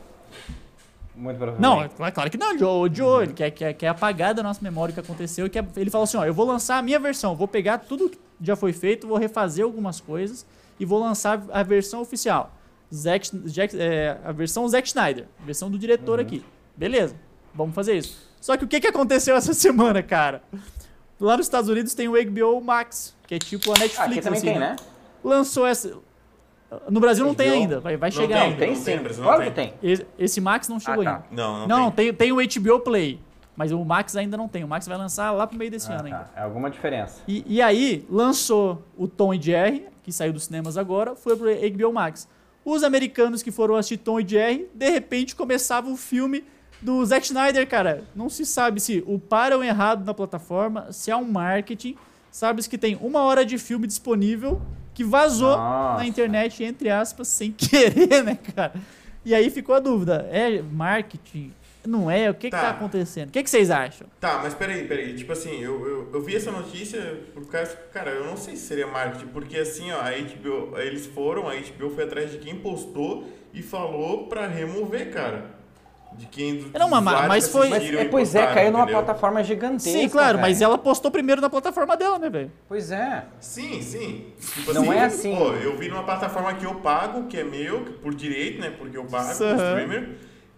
[1.15, 1.61] Muito provavelmente.
[1.99, 2.89] Não, é claro que não, Joe.
[2.91, 5.47] Joe, ele quer, quer, quer apagar da nossa memória o que aconteceu.
[5.49, 8.17] Quer, ele falou assim: ó, eu vou lançar a minha versão, vou pegar tudo que
[8.41, 10.45] já foi feito, vou refazer algumas coisas
[10.79, 12.51] e vou lançar a versão oficial.
[12.93, 16.43] Zack, Jack- é, a versão Zack Snyder, a versão do diretor aqui.
[16.77, 17.15] Beleza,
[17.53, 18.31] vamos fazer isso.
[18.39, 20.43] Só que o que, que aconteceu essa semana, cara?
[21.19, 23.99] Lá nos Estados Unidos tem o HBO Max, que é tipo a Netflix.
[23.99, 24.75] Ah, aqui também assim, tem, né?
[25.23, 25.93] Lançou essa.
[26.89, 28.57] No Brasil não tem ainda, vai, vai Não chegar tem, ainda.
[28.59, 28.83] Tem sim.
[28.83, 29.69] tem, Brasil não claro tem.
[29.69, 29.91] que tem.
[29.91, 31.15] Esse, esse Max não chegou Ah, tá.
[31.15, 31.25] ainda.
[31.31, 32.07] Não, não, Não, tem.
[32.13, 33.19] tem, tem o HBO Play.
[33.55, 34.63] Mas o Max ainda não tem.
[34.63, 36.17] O Max vai lançar lá pro meio desse Ah, ano ainda.
[36.19, 36.29] tá.
[36.35, 37.21] É alguma diferença.
[37.27, 41.47] E, e aí, lançou o Tom e Jerry, que saiu dos cinemas agora, foi pro
[41.47, 42.27] HBO Max.
[42.65, 46.43] Os americanos que foram assistir Tom e Jerry, de repente começava o filme
[46.81, 48.03] do Zack Snyder, cara.
[48.15, 51.95] Não se sabe se o param errado na plataforma, se há um marketing.
[52.29, 54.61] Sabe-se que tem uma hora de filme disponível
[54.93, 55.99] que vazou Nossa.
[55.99, 58.73] na internet, entre aspas, sem querer, né, cara?
[59.25, 61.53] E aí ficou a dúvida: é marketing?
[61.85, 62.29] Não é?
[62.29, 62.61] O que, que Tá.
[62.61, 63.29] tá acontecendo?
[63.29, 64.07] O que, que vocês acham?
[64.19, 65.13] Tá, mas peraí, peraí.
[65.15, 67.75] Tipo assim, eu, eu, eu vi essa notícia por causa.
[67.91, 71.53] Cara, eu não sei se seria marketing, porque assim, ó, a HBO, eles foram, a
[71.55, 75.61] HBO foi atrás de quem postou e falou pra remover, cara.
[76.15, 78.83] De quem dos Não, mas- usuários mas foi- Mas, é, pois é, postaram, caiu numa
[78.83, 79.01] entendeu?
[79.03, 79.99] plataforma gigantesca.
[79.99, 80.69] Sim, claro, mas velho.
[80.69, 82.51] ela postou primeiro na plataforma dela, né, velho?
[82.69, 83.25] Pois é.
[83.39, 84.27] Sim, sim.
[84.39, 85.35] Tipo Não é assim.
[85.35, 88.71] Pô, eu vi numa plataforma que eu pago, que é meu, por direito, né?
[88.77, 90.09] Porque eu pago, o streamer.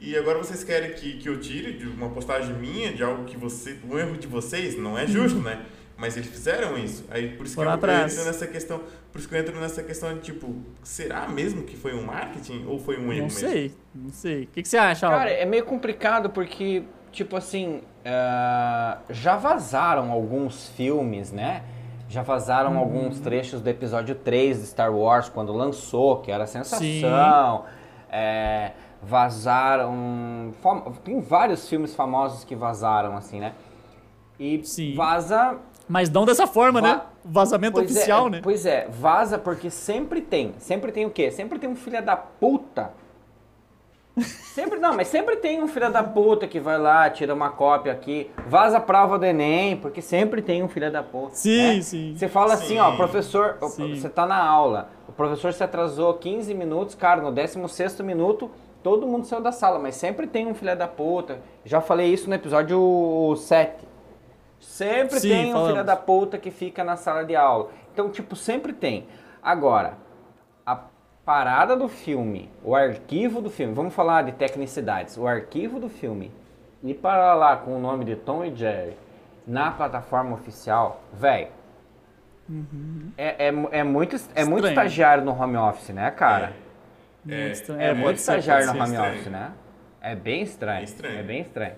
[0.05, 3.35] E agora vocês querem que, que eu tire de uma postagem minha, de algo que
[3.37, 3.77] você.
[3.89, 5.65] Um erro de vocês, não é justo, né?
[5.97, 7.05] Mas eles fizeram isso.
[7.09, 8.13] Aí por isso que eu, atrás.
[8.13, 8.81] entro nessa questão.
[9.11, 12.65] Por isso que eu entro nessa questão de tipo, será mesmo que foi um marketing
[12.67, 13.39] ou foi um erro Não mesmo?
[13.39, 14.43] sei, não sei.
[14.43, 20.11] O que, que você acha, Cara, é meio complicado porque, tipo assim, ah, já vazaram
[20.11, 21.63] alguns filmes, né?
[22.09, 22.77] Já vazaram Uhum.
[22.79, 27.65] alguns trechos do episódio 3 de Star Wars quando lançou, que era a sensação.
[28.11, 28.71] É,
[29.05, 30.53] vazaram.
[31.03, 33.53] Tem vários filmes famosos que vazaram, assim, né?
[34.39, 34.93] E Sim.
[34.95, 37.01] vaza Mas não dessa forma, Va- né?
[37.23, 38.39] Vazamento Pois oficial, é, né?
[38.43, 40.53] Pois é, vaza porque sempre tem.
[40.57, 41.31] Sempre tem o quê?
[41.31, 42.91] Sempre tem um filho da puta.
[44.53, 47.91] Sempre, não, mas sempre tem um filho da puta que vai lá, tira uma cópia
[47.91, 51.35] aqui, vaza a prova do Enem, porque sempre tem um filho da puta.
[51.35, 51.81] Sim, né?
[51.81, 52.15] sim.
[52.17, 52.95] Você fala assim, ó, Sim.
[52.97, 53.93] professor, Sim.
[53.99, 58.49] você tá na aula, o professor se atrasou 15 minutos, cara, no 16º minuto,
[58.85, 61.39] todo mundo saiu da sala, mas sempre tem um filho da puta.
[61.65, 63.83] Já falei isso no episódio 7.
[64.59, 65.71] Sempre Sim, tem um falamos.
[65.71, 67.71] filho da puta que fica na sala de aula.
[67.91, 69.07] Então, tipo, sempre tem.
[69.41, 69.93] Agora,
[70.63, 70.79] a
[71.25, 75.17] parada do filme, o arquivo do filme, vamos falar de tecnicidades.
[75.17, 76.31] O arquivo do filme
[76.83, 78.95] ir para lá com o nome de Tom e Jerry
[79.47, 81.47] na plataforma oficial, velho.
[83.17, 86.47] É, é, mu- é, muito, é muito estagiário no home office, né, cara?
[86.49, 86.64] Muito
[87.51, 87.81] estranho.
[87.81, 89.51] É, É, muito estagiário no home office, né?
[90.01, 90.79] É bem estranho.
[90.81, 91.19] É estranho.
[91.19, 91.73] É bem estranho.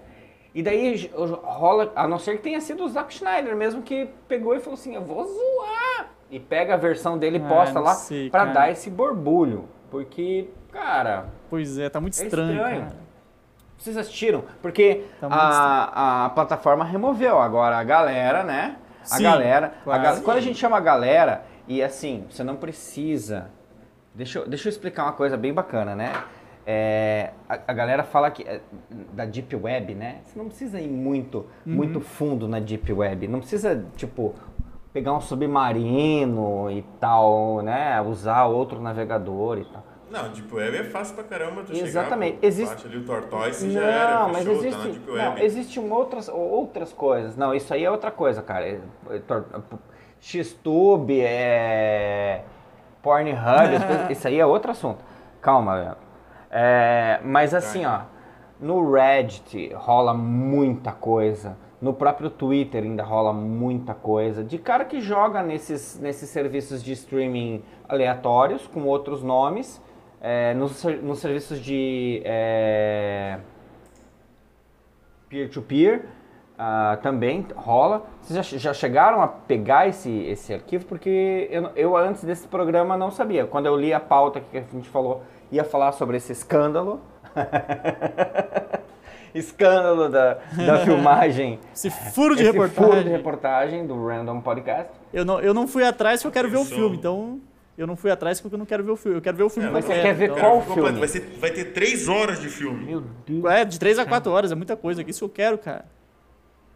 [0.54, 4.56] E daí rola, a não ser que tenha sido o Zack Schneider mesmo que pegou
[4.56, 6.08] e falou assim, eu vou zoar.
[6.32, 7.96] E pega a versão dele e Ah, posta lá
[8.32, 8.52] cara.
[8.52, 9.70] dar esse borbulho.
[9.90, 12.82] Porque, cara, Pois é, tá muito É estranho, estranho.
[12.82, 12.96] cara.
[13.78, 14.44] vocês assistiram?
[14.62, 17.40] Porque Tá a, a plataforma removeu.
[17.40, 18.76] Agora a galera, né?
[19.04, 19.74] A Sim, galera.
[19.86, 20.22] claro.
[20.22, 23.50] quando a gente chama a galera, e assim, você não precisa.
[24.18, 26.12] Deixa eu, deixa eu explicar uma coisa bem bacana, né?
[26.66, 28.60] É, a, a galera fala que é,
[29.14, 30.22] da Deep Web, né?
[30.26, 31.74] Você não precisa ir muito, Uhum.
[31.74, 33.28] muito fundo na Deep Web.
[33.28, 34.34] Não precisa, tipo,
[34.92, 38.02] pegar um submarino e tal, né?
[38.02, 39.84] Usar outro navegador e tal.
[40.10, 42.36] Não, Deep Web é fácil pra caramba tu Exatamente.
[42.38, 45.08] chegar, Existe- ali o Tortoise e Não, já era, mas fechou, tá na existe, Deep
[45.08, 45.44] não, Web.
[45.46, 47.38] existem outras, outras coisas.
[47.38, 48.66] Não, isso aí é outra coisa, cara.
[48.68, 48.80] É-
[49.12, 49.22] é
[50.20, 52.44] Xtube, é
[53.08, 55.00] Pornhub, coisas- isso aí é outro assunto.
[55.42, 55.98] Calma, Leandro.
[56.52, 58.02] É, mas assim, ó,
[58.60, 61.58] no Reddit rola muita coisa.
[61.80, 64.44] No próprio Twitter ainda rola muita coisa.
[64.44, 69.82] De cara que joga nesses, nesses serviços de streaming aleatórios, com outros nomes.
[70.20, 73.38] é, nos, nos serviços de é,
[75.30, 76.06] peer-to-peer
[76.58, 78.06] ah, também rola.
[78.22, 80.86] Vocês já, já chegaram a pegar esse, esse arquivo?
[80.86, 83.46] Porque eu, eu antes desse programa não sabia.
[83.46, 87.00] Quando eu li a pauta que a gente falou, ia falar sobre esse escândalo.
[89.34, 91.60] escândalo da, da filmagem.
[91.74, 92.90] Esse furo de esse reportagem.
[92.92, 94.92] furo de reportagem do Random Podcast.
[95.14, 97.40] Eu, não, eu não fui atrás porque eu quero ver o filme, então
[97.78, 99.18] eu não fui atrás porque eu não quero ver o filme.
[99.18, 101.00] Eu quero ver o filme É, mas você quer ver então- qual filme?
[101.00, 102.86] Vai, ser, vai ter três horas de filme.
[102.86, 103.46] Meu Deus.
[103.46, 105.04] É, de 3 a 4 horas, é muita coisa.
[105.08, 105.86] Isso eu quero, cara.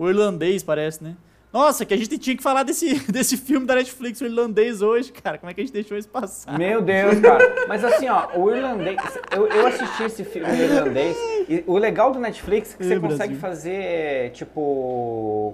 [0.01, 1.15] O irlandês, parece, né?
[1.53, 5.11] Nossa, que a gente tinha que falar desse, desse filme da Netflix, o irlandês, hoje,
[5.11, 5.37] cara.
[5.37, 6.57] Como é que a gente deixou isso passar?
[6.57, 7.67] Meu Deus, cara.
[7.67, 8.97] Mas assim, ó, o irlandês.
[9.31, 11.15] Eu, eu assisti esse filme irlandês.
[11.47, 13.39] E o legal do Netflix é que você consegue Brasil.
[13.39, 15.53] fazer, tipo.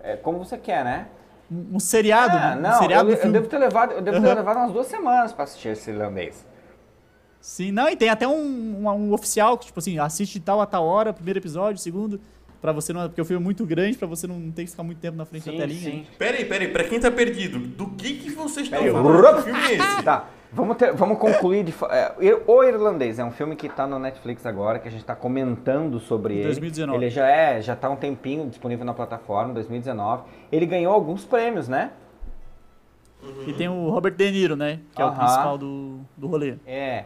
[0.00, 1.08] é, como você quer, né?
[1.50, 4.26] Um, um seriado, Ah, um não, seriado eu, eu devo ter levado, eu devo ter
[4.26, 4.34] Aham.
[4.36, 6.46] levado umas duas semanas pra assistir esse irlandês.
[7.40, 10.66] Sim, não, e tem até um, um, um oficial que, tipo assim, assiste tal a
[10.66, 12.20] tal hora, primeiro episódio, segundo,
[12.60, 13.08] pra você não.
[13.08, 15.24] Porque o filme é muito grande, pra você não ter que ficar muito tempo na
[15.24, 16.04] frente da telinha.
[16.18, 19.36] Pera aí, pera aí, pra quem tá perdido, do que que vocês estão falando?
[19.36, 20.02] Que filme é esse?
[20.02, 21.64] Tá, vamos, ter- vamos concluir.
[21.64, 22.12] De, é,
[22.46, 25.98] o Irlandês é um filme que tá no Netflix agora, que a gente tá comentando
[26.00, 26.44] sobre ele.
[26.44, 26.98] 2019.
[26.98, 30.22] Ele já é, já tá há um tempinho disponível na plataforma, 2019.
[30.50, 31.90] Ele ganhou alguns prêmios, né?
[33.46, 34.78] E tem o Robert De Niro, né?
[34.94, 36.54] Que é o principal do, do rolê.
[36.64, 37.04] É.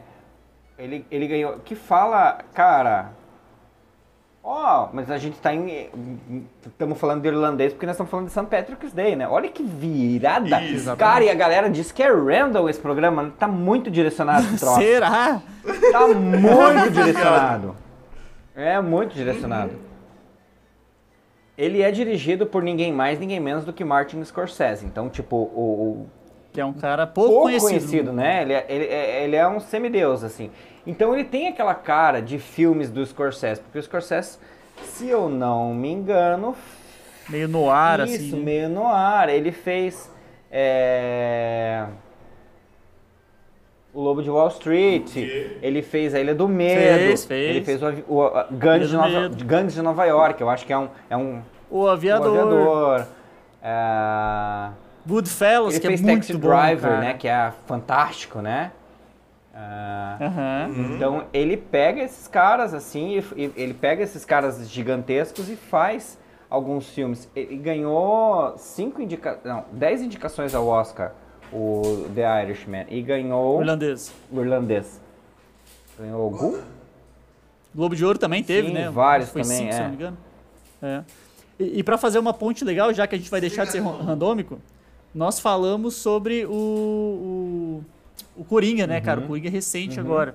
[0.79, 1.59] Ele, ele ganhou.
[1.65, 3.13] Que fala, cara.
[4.45, 5.89] Ó, mas a gente tá em.
[6.67, 8.47] Estamos falando de irlandês porque nós estamos falando de St.
[8.47, 9.29] Patrick's Day, né?
[9.29, 10.61] Olha que virada.
[10.63, 10.97] Isso.
[10.97, 13.33] Cara, e a galera diz que é random esse programa.
[13.39, 14.81] Tá muito direcionado troço.
[14.81, 15.41] Será?
[15.93, 17.77] Tá muito direcionado.
[18.57, 19.73] É muito direcionado.
[21.57, 24.85] Ele é dirigido por ninguém mais, ninguém menos do que Martin Scorsese.
[24.85, 26.07] Então, tipo, o, o
[26.53, 27.69] Que é um cara pouco, pouco conhecido.
[27.69, 28.43] conhecido, né?
[28.43, 30.51] Ele é, ele, é, ele é um semideus, assim.
[30.87, 34.39] Então ele tem aquela cara de filmes do Scorsese, porque o Scorsese,
[34.85, 36.57] se eu não me engano,
[37.29, 38.37] Meio no ar, isso, assim.
[38.37, 38.43] né?
[38.45, 39.29] meio no ar.
[39.29, 40.11] Ele fez
[40.51, 41.85] é,
[43.95, 45.17] o Lobo de Wall Street,
[45.63, 47.51] ele fez a Ilha do Medo, Fez, fez.
[47.57, 50.89] ele fez o, o, a- de Nova, de Nova York, eu acho que é um,
[51.09, 52.27] é um, O aviador.
[52.39, 53.07] aviador.
[53.63, 54.69] É,
[55.07, 57.01] Goodfellas, ele que é fez muito Taxi bom, Driver, cara.
[57.01, 57.15] né?
[57.15, 58.73] Que é fantástico, né?
[59.55, 60.71] Ah, Aham.
[60.97, 66.19] Então ele pega esses caras assim, e- e ele pega esses caras gigantescos e faz
[66.49, 67.29] alguns filmes.
[67.37, 71.13] Ele ganhou cinco indica não, 10 indicações ao Oscar,
[71.53, 74.13] o The Irishman, e ganhou irlandês.
[74.31, 75.01] o irlandês.
[75.99, 76.59] Ganhou algum?
[77.75, 78.91] Globo de Ouro também teve, Sim, né?
[78.91, 79.83] vários Foi também, cinco, se é.
[79.83, 80.19] não me engano.
[80.83, 81.03] É.
[81.59, 83.81] E, e para fazer uma ponte legal, já que a gente vai deixar de ser
[83.81, 84.59] ran- randômico,
[85.15, 86.55] nós falamos sobre o, o,
[88.37, 89.03] o Coringa, né, Uhum.
[89.05, 89.21] cara?
[89.21, 90.35] O Coringa recente agora.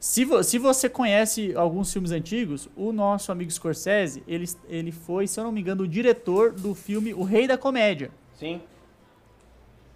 [0.00, 5.26] Se, vo- se você conhece alguns filmes antigos, o nosso amigo Scorsese, ele, ele foi,
[5.26, 8.10] se eu não me engano, o diretor do filme O Rei da Comédia.
[8.34, 8.60] Sim.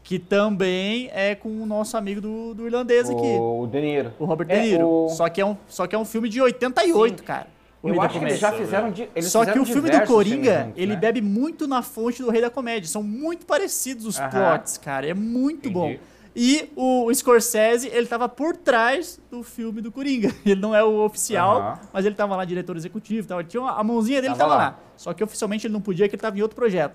[0.03, 3.21] Que também é com o nosso amigo do, do irlandês aqui.
[3.21, 4.13] O, o De Niro.
[4.19, 4.89] O Robert É, De Niro.
[4.89, 7.25] o- Só, que é um, só que é um filme de 88, Sim.
[7.25, 7.47] cara.
[7.81, 8.59] O Eu Rei da acho que eles Comédia.
[8.59, 8.91] já fizeram.
[8.91, 10.99] di- Eles Só que fizeram o filme do Coringa, juntos, ele né?
[11.01, 12.89] bebe muito na fonte do Rei da Comédia.
[12.89, 14.31] São muito parecidos os Aham.
[14.31, 15.07] plots, cara.
[15.07, 15.75] É muito Entendi.
[15.75, 15.97] bom.
[16.35, 20.35] E o Scorsese, ele tava por trás do filme do Coringa.
[20.47, 21.79] Ele não é o oficial, Aham.
[21.93, 24.69] mas ele tava lá, diretor executivo, tava, tinha uma- a mãozinha dele Tava tava, lá.
[24.71, 24.79] lá.
[24.97, 26.95] Só que oficialmente ele não podia, porque ele tava em outro projeto.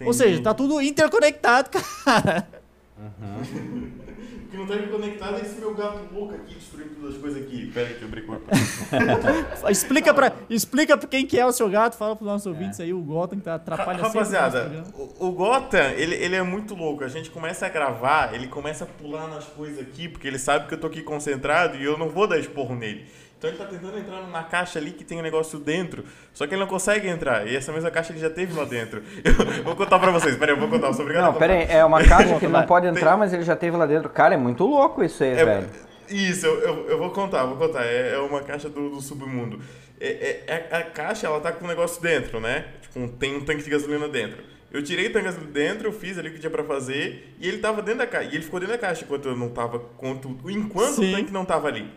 [0.00, 0.16] Ou Entendi.
[0.16, 1.68] seja, tá tudo interconectado,
[2.04, 2.48] cara.
[2.98, 4.07] O
[4.50, 7.42] que não tá me conectado é esse meu gato louco aqui, destruindo todas as coisas
[7.42, 7.70] aqui.
[7.72, 8.40] Pera aí que eu brinco.
[9.70, 12.92] explica, pra, explica pra quem que é o seu gato, fala pros nossos ouvintes aí,
[12.92, 15.14] o Gotham que tá atrapalha sempre o nosso Rapaziada, programa.
[15.18, 17.04] o, o Gotham, ele, ele é muito louco.
[17.04, 20.66] A gente começa a gravar, ele começa a pular nas coisas aqui, porque ele sabe
[20.66, 23.06] que eu tô aqui concentrado e eu não vou dar esporro nele.
[23.38, 26.54] Então ele tá tentando entrar na caixa ali que tem um negócio dentro, só que
[26.54, 27.46] ele não consegue entrar.
[27.46, 29.00] E essa mesma caixa ele já teve lá dentro.
[29.24, 31.46] Eu vou contar pra vocês, peraí, eu vou contar, eu sou obrigado Não, contar.
[31.46, 34.08] pera aí, é uma caixa que não pode entrar, mas ele já teve lá dentro.
[34.10, 35.68] Cara, é muito louco isso aí, É, velho.
[36.10, 37.84] Isso, eu, eu, eu vou contar, vou contar.
[37.84, 39.60] É, é uma caixa do, do submundo.
[40.00, 42.64] É, é- é- a caixa, ela tá com um negócio dentro, né?
[42.82, 44.42] Tipo, um- tem um tanque de gasolina dentro.
[44.72, 47.34] Eu tirei o tanque de gasolina dentro, eu fiz ali o que tinha pra fazer,
[47.38, 48.30] e ele tava dentro da caixa.
[48.32, 49.76] E ele ficou dentro da caixa enquanto eu não tava.
[49.96, 51.88] Enquanto, enquanto o tanque não tava ali.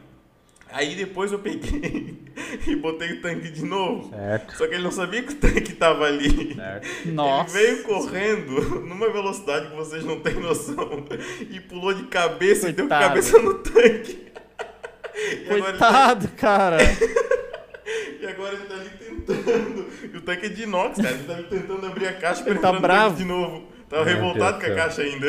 [0.73, 2.17] Aí depois eu peguei
[2.67, 4.09] e botei o tanque de novo.
[4.09, 4.57] Certo.
[4.57, 6.57] Só que ele não sabia que o tanque tava ali.
[7.05, 7.57] Nossa.
[7.59, 11.05] Ele veio correndo numa velocidade que vocês não têm noção.
[11.49, 13.07] E pulou de cabeça e deu Coitado.
[13.09, 14.31] cabeça no tanque.
[15.13, 16.77] E agora, ele tá, Coitado, cara.
[18.21, 19.87] e agora ele tá ali tentando.
[20.13, 21.13] E o tanque é de inox, cara.
[21.13, 23.09] Ele tá ali tentando abrir a caixa pra Ele tá bravo.
[23.09, 23.67] tanque de novo.
[23.89, 25.27] Tava Meu revoltado Deus com a caixa ainda.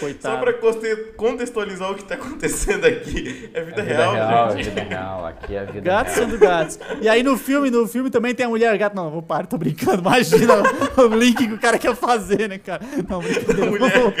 [0.00, 0.40] Só Coitado.
[0.40, 3.50] pra conte- contextualizar o que tá acontecendo aqui.
[3.52, 4.70] É vida É vida real, real, é gente.
[4.70, 5.26] vida real.
[5.26, 6.26] Aqui é vida Gatos real.
[6.28, 6.78] sendo gatos.
[7.02, 8.94] E aí no filme, no filme também tem a mulher gato.
[8.96, 10.00] Não, vou parar, tô brincando.
[10.00, 10.54] Imagina
[10.96, 12.80] o link que o cara quer fazer, né, cara?
[13.08, 13.70] Não, brincadeira.
[13.70, 14.14] Mulher Vamos-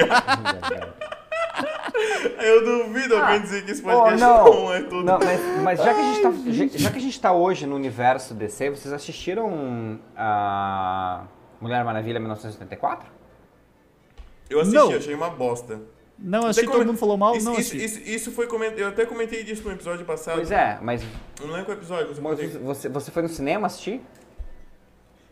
[2.38, 5.04] Eu duvido alguém dizer que esse Oh, podcast não, não é todo.
[5.04, 7.66] não mas, mas já, que a gente tá, já, já que a gente tá hoje
[7.66, 11.24] no universo DC, vocês assistiram a
[11.60, 13.06] Mulher Maravilha 1984?
[14.50, 14.92] Eu assisti, Não.
[14.94, 15.80] achei uma bosta.
[16.18, 17.34] Não, achei que todo mundo falou mal.
[17.34, 18.74] Isso, não, isso, isso, isso foi coment...
[18.76, 20.34] Eu até comentei disso no episódio passado.
[20.34, 21.02] Pois é, mas
[21.40, 24.02] Não lembro qual episódio, mas mas você, você foi no cinema assistir?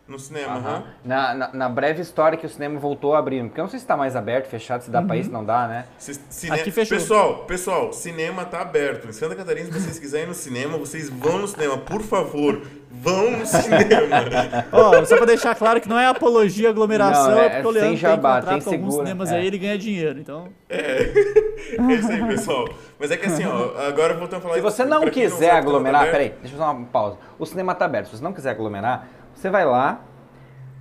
[0.09, 0.83] No cinema, Aham.
[1.05, 3.43] Na, na, na breve história que o cinema voltou a abrir.
[3.43, 5.67] Porque eu não sei se tá mais aberto, fechado, se dá pra isso, não dá,
[5.67, 5.85] né?
[5.99, 6.97] Ci- cine- Aqui fechou.
[6.97, 9.07] Pessoal, pessoal, cinema tá aberto.
[9.07, 12.59] Em Santa Catarina, se vocês quiserem ir no cinema, vocês vão no cinema, por favor.
[12.91, 14.65] Vão no cinema.
[14.73, 17.67] Ó, só pra deixar claro que não é apologia à aglomeração, Não, é, é porque
[17.67, 19.35] o Leandro sem jabá, tem contrato tem com alguns cinemas é.
[19.37, 20.19] aí, ele ganha dinheiro.
[20.19, 22.67] Então, É isso aí, pessoal.
[22.99, 25.57] Mas é que assim, ó, agora voltando a falar Se você não quiser que tá
[25.57, 27.17] aglomerar, aberto, peraí, deixa eu fazer uma pausa.
[27.37, 28.07] O cinema tá aberto.
[28.07, 29.07] Se você não quiser aglomerar,
[29.39, 30.01] você vai lá.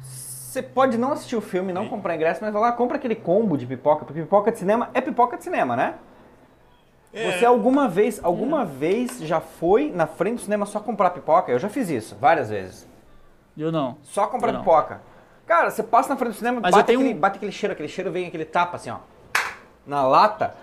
[0.03, 3.57] Você pode não assistir o filme, não comprar ingresso, mas vai lá, compra aquele combo
[3.57, 5.95] de pipoca, porque pipoca de cinema é pipoca de cinema, né?
[7.13, 7.31] É.
[7.33, 11.53] Você alguma vez, alguma vez já foi na frente do cinema só comprar pipoca?
[11.53, 12.89] Eu já fiz isso, várias vezes.
[13.57, 13.99] eu não.
[14.03, 14.61] Só comprar Eu não.
[14.61, 15.01] pipoca.
[15.47, 17.73] Cara, você passa na frente do cinema, Mas eu bate, tenho aquele, bate aquele cheiro,
[17.73, 18.99] aquele cheiro vem aquele tapa assim, ó.
[19.87, 20.55] Na lata.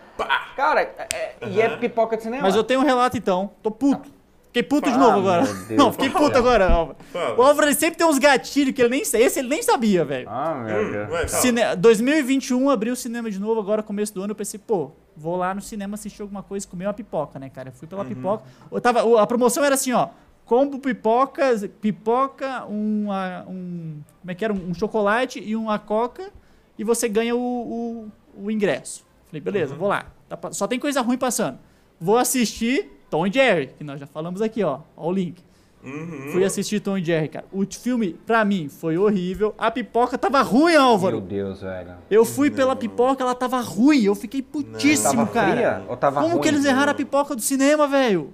[0.56, 1.08] Cara, é-
[1.42, 2.44] é- e é pipoca de cinema.
[2.44, 3.52] Mas eu tenho um relato então.
[3.64, 4.12] Tô puto.
[4.56, 5.44] Fiquei puto de novo agora.
[5.68, 6.98] Deus Não, fiquei puto agora, Álvaro.
[7.38, 9.22] O Álvaro ele sempre tem uns gatilhos que ele nem sei.
[9.24, 10.30] Esse ele nem sabia, velho.
[10.30, 11.32] Ah, meu Hum, Deus.
[11.32, 11.76] Cine...
[11.76, 14.32] 2021 abriu o cinema de novo, agora começo do ano.
[14.32, 17.68] Eu pensei, pô, vou lá no cinema assistir alguma coisa, comer uma pipoca, né, cara?
[17.68, 18.08] Eu fui pela Uhum.
[18.08, 18.44] pipoca.
[18.72, 19.22] Eu tava...
[19.22, 20.08] A promoção era assim, ó.
[20.46, 23.08] Combo pipocas, pipoca, um,
[23.50, 23.98] um.
[24.22, 24.54] Como é que era?
[24.54, 26.32] Um, um chocolate e uma coca.
[26.80, 29.06] E você ganha o, o, o ingresso.
[29.26, 29.80] Falei, beleza, Uhum.
[29.80, 30.06] vou lá.
[30.30, 31.58] Tá Só tem coisa ruim passando.
[32.00, 34.80] vou assistir Tom e Jerry, que nós já falamos aqui, ó.
[34.98, 35.42] Ó o link.
[35.82, 36.32] Uhum.
[36.34, 37.46] Fui assistir Tom e Jerry, cara.
[37.50, 39.56] O filme, pra mim, foi horrível.
[39.58, 41.18] A pipoca tava ruim, Álvaro.
[41.20, 41.92] Meu Deus, velho.
[42.12, 44.04] Eu fui pela pipoca, ela tava ruim.
[44.04, 45.52] Eu fiquei putíssimo, Tava cara.
[45.52, 46.42] fria ou tava Como ruim?
[46.42, 48.34] que eles erraram a pipoca do cinema, velho?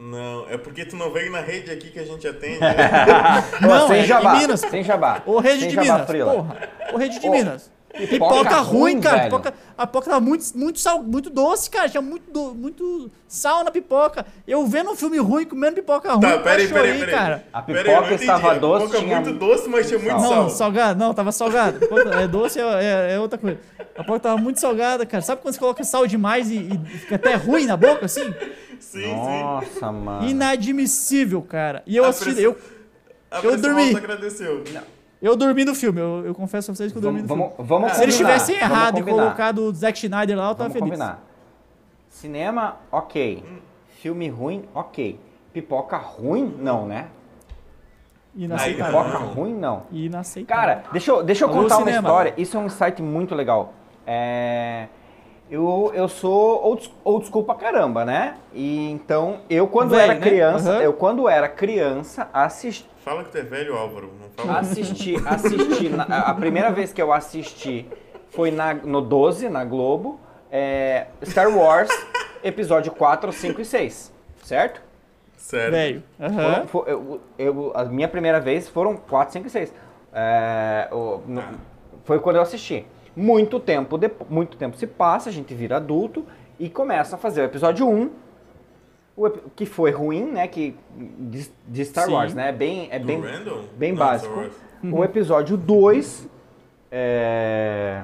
[0.00, 2.58] Não, é porque tu não veio na rede aqui que a gente atende.
[2.58, 2.74] né?
[3.62, 4.60] Não, sem é jabá, em Minas.
[4.60, 5.22] Sem jabá.
[5.24, 6.06] Ô, Rede sem de jabá Minas.
[6.08, 6.32] frila.
[6.34, 6.56] Porra.
[6.92, 7.70] Ô, Rede de Ô, Minas.
[7.92, 9.24] Pipoca Pipoca ruim, ruim, cara.
[9.24, 11.88] Pipoca, a pipoca tava muito, muito, sal, muito doce, cara.
[11.88, 14.24] Tinha muito, do- muito sal na pipoca.
[14.46, 17.14] Eu vendo um filme ruim, comendo pipoca ruim, Tá, peraí, peraí, peraí.
[17.14, 17.44] cara.
[17.52, 18.22] A Pera aí, pipoca não entendi.
[18.22, 20.50] estava A doce, pipoca tinha muito doce, mas tinha muito Não, sal.
[20.50, 21.80] salgado, não, tava salgado.
[22.20, 23.58] É doce, é, é- é outra coisa.
[23.94, 25.22] A pipoca tava muito salgada, cara.
[25.22, 28.24] Sabe quando você coloca sal demais e, e fica até ruim na boca, assim?
[28.80, 29.14] Sim, sim.
[29.14, 30.26] Nossa, mano.
[30.28, 31.82] Inadmissível, cara.
[31.86, 32.58] E eu A assisti, pressão- eu,
[33.30, 33.96] A Eu dormi.
[33.96, 34.62] agradeceu.
[35.22, 36.00] Eu dormi no filme.
[36.00, 37.68] Eu, eu confesso a vocês que eu dormi Vamos, no vamos, filme.
[37.68, 40.68] vamos Se eles combinar, tivessem vamos errado e colocado o Zack Schneider lá, eu tava
[40.68, 40.90] Vamos feliz.
[40.90, 41.22] combinar.
[42.08, 43.42] Cinema, ok.
[44.00, 45.18] Filme ruim, ok.
[45.52, 47.06] Pipoca ruim, não, né?
[48.34, 49.02] Inaceitável.
[49.04, 49.82] Pipoca ruim, não.
[49.92, 50.60] Inaceitável.
[50.62, 52.08] Cara, deixa eu, deixa eu contar uma cinema.
[52.08, 52.34] história.
[52.36, 53.74] Isso é um insight muito legal.
[54.06, 54.86] É,
[55.50, 58.36] eu, eu sou old, old school pra caramba, né?
[58.54, 60.20] E então, eu quando Velho, era né?
[60.20, 60.80] criança, Aham.
[60.82, 64.10] eu quando era criança, assisti, Fala que tu é velho, Álvaro.
[64.20, 64.60] Não fala.
[64.60, 67.86] assisti, assisti na- a primeira vez que eu assisti
[68.30, 71.90] foi na, no 12, na Globo, é, Star Wars,
[72.44, 74.12] episódio 4, 5 e 6,
[74.44, 74.80] certo?
[75.36, 75.72] Sério.
[75.72, 76.02] Velho.
[76.20, 76.66] Aham.
[76.66, 79.74] Foram- fo- eu, eu- a minha primeira vez foram 4, 5 e 6.
[80.14, 81.42] É, o- no-
[82.04, 82.86] foi quando eu assisti.
[83.16, 86.24] Muito tempo, depo- muito tempo se passa, a gente vira adulto
[86.58, 88.10] e começa a fazer o episódio 1,
[89.16, 90.48] o que foi ruim, né?
[90.48, 92.12] Que, de, de Star Sim.
[92.12, 92.48] Wars, né?
[92.48, 93.64] É bem, é Do bem, Randall?
[93.76, 94.44] bem Não, básico.
[94.84, 96.28] O episódio 2
[96.90, 98.02] é,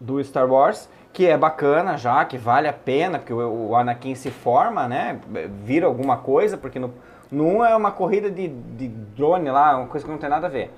[0.00, 4.14] do Star Wars, que é bacana já, que vale a pena, porque o, o Anakin
[4.14, 5.20] se forma, né?
[5.64, 6.92] Vira alguma coisa, porque no,
[7.30, 10.46] no 1 é uma corrida de, de drone lá, uma coisa que não tem nada
[10.46, 10.70] a ver.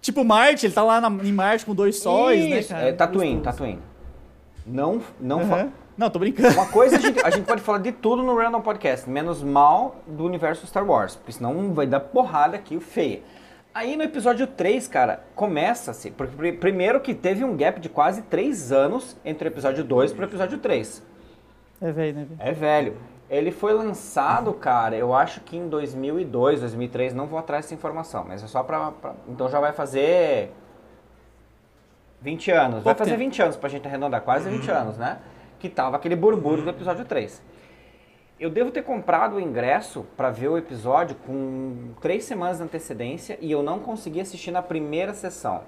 [0.00, 2.88] Tipo Marte, ele tá lá na- em Marte com dois sóis, né, Isso, cara?
[2.88, 3.40] é Tatooine.
[3.42, 3.78] Tatooine.
[4.66, 5.72] Não, não fa- Aham.
[5.96, 6.54] Não, tô brincando.
[6.54, 9.96] Uma coisa a gente, a gente pode falar de tudo no Random Podcast, menos mal
[10.06, 13.20] do universo Star Wars, porque senão vai dar porrada aqui feia.
[13.74, 18.22] Aí no episódio 3, cara, começa-se, porque pri- primeiro que teve um gap de quase
[18.22, 21.02] 3 anos entre o episódio 2 pro episódio 3.
[21.80, 22.26] É velho, né?
[22.38, 22.96] É velho.
[23.28, 28.24] Ele foi lançado, cara, eu acho que em 2002, 2003, não vou atrás dessa informação,
[28.26, 30.50] mas é só pra, pra- Então já vai fazer
[32.22, 32.74] 20 anos.
[32.76, 33.20] vai Pouco fazer tempo.
[33.24, 35.18] 20 anos pra gente arredondar, quase 20 anos, né?
[35.58, 37.42] Que tava aquele burburinho do episódio 3.
[38.38, 43.38] Eu devo ter comprado o ingresso pra ver o episódio com três semanas de antecedência
[43.40, 45.62] e eu não consegui assistir na primeira sessão.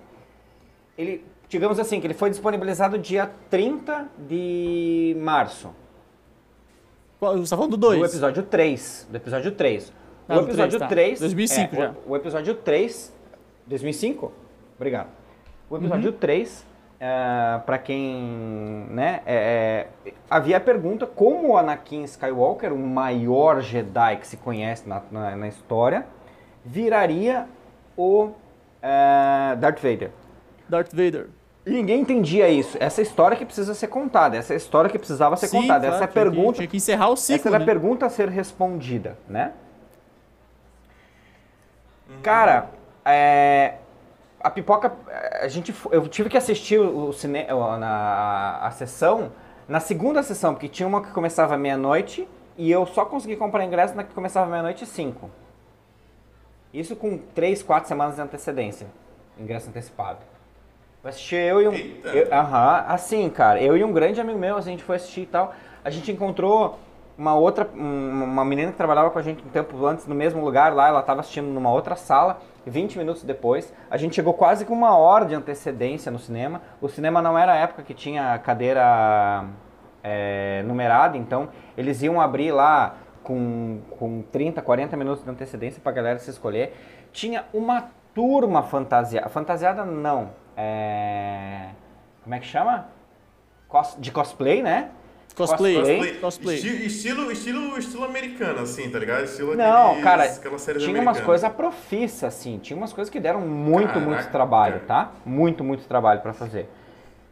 [0.97, 5.71] Ele, digamos assim, que ele foi disponibilizado dia 30 de março.
[7.21, 8.11] Você tá falando do Do 2?
[8.11, 9.09] episódio 3.
[9.11, 9.93] Do episódio 3.
[10.29, 10.89] Ah, o do episódio 3, tá.
[10.89, 11.21] 3.
[11.21, 11.95] 2005 é, já.
[12.07, 13.13] O, o episódio 3.
[13.67, 14.33] 2005?
[14.77, 15.09] Obrigado.
[15.73, 16.17] O episódio Uhum.
[16.19, 16.67] 3,
[17.01, 18.87] é, pra quem.
[18.91, 24.37] né, é, é, havia a pergunta como o Anakin Skywalker, o maior Jedi que se
[24.37, 26.05] conhece na, na, na história,
[26.63, 27.47] viraria
[27.97, 28.33] o
[28.83, 30.11] é, Darth Vader.
[30.69, 31.29] Darth Vader.
[31.65, 32.77] E ninguém entendia isso.
[32.79, 34.37] Essa história que precisa ser contada.
[34.37, 35.81] Essa história que precisava ser Sim, contada.
[35.87, 36.53] claro, essa é a que- pergunta.
[36.57, 37.65] Tinha que encerrar o Essa ciclo, era né?
[37.65, 39.53] a pergunta a ser respondida, né?
[42.23, 42.69] Cara,
[43.05, 43.75] é,
[44.43, 44.93] a pipoca,
[45.41, 49.33] a gente, eu tive que assistir o cinema, na a sessão,
[49.69, 53.95] na segunda sessão, porque tinha uma que começava meia-noite e eu só consegui comprar ingresso
[53.95, 55.31] na que começava meia-noite e cinco.
[56.73, 58.87] Isso com três, quatro semanas de antecedência,
[59.39, 60.19] ingresso antecipado.
[61.05, 61.73] Eu assisti eu e um.
[61.73, 62.09] Eita.
[62.09, 65.27] eu- Aham, assim, cara, eu e um grande amigo meu, a gente foi assistir e
[65.27, 65.55] tal.
[65.85, 66.79] A gente encontrou
[67.17, 70.45] uma outra, um- uma menina que trabalhava com a gente um tempo antes no mesmo
[70.45, 73.73] lugar lá, ela estava assistindo numa outra sala, 20 minutos depois.
[73.91, 76.63] A gente chegou quase com uma hora de antecedência no cinema.
[76.81, 79.45] O cinema não era a época que tinha cadeira
[80.03, 85.93] é, numerada, então eles iam abrir lá com, com 30, 40 minutos de antecedência pra
[85.93, 86.75] galera se escolher.
[87.13, 89.29] Tinha uma turma fantasiada.
[89.29, 90.31] Fantasiada não.
[90.57, 91.69] É,
[92.23, 92.89] como é que chama?
[93.99, 94.91] De cosplay, né?
[95.35, 95.75] Cosplay.
[95.77, 96.15] Cosplay.
[96.19, 96.57] Cosplay.
[96.57, 99.25] Esti- Estilo, estilo, estilo americano, assim, tá ligado?
[99.25, 102.59] Estilo Não, aqueles- cara, aquelas séries tinha umas coisas profissas, assim.
[102.59, 105.13] Tinha umas coisas que deram muito, Caraca, muito trabalho, tá?
[105.25, 106.69] Muito, muito trabalho pra fazer.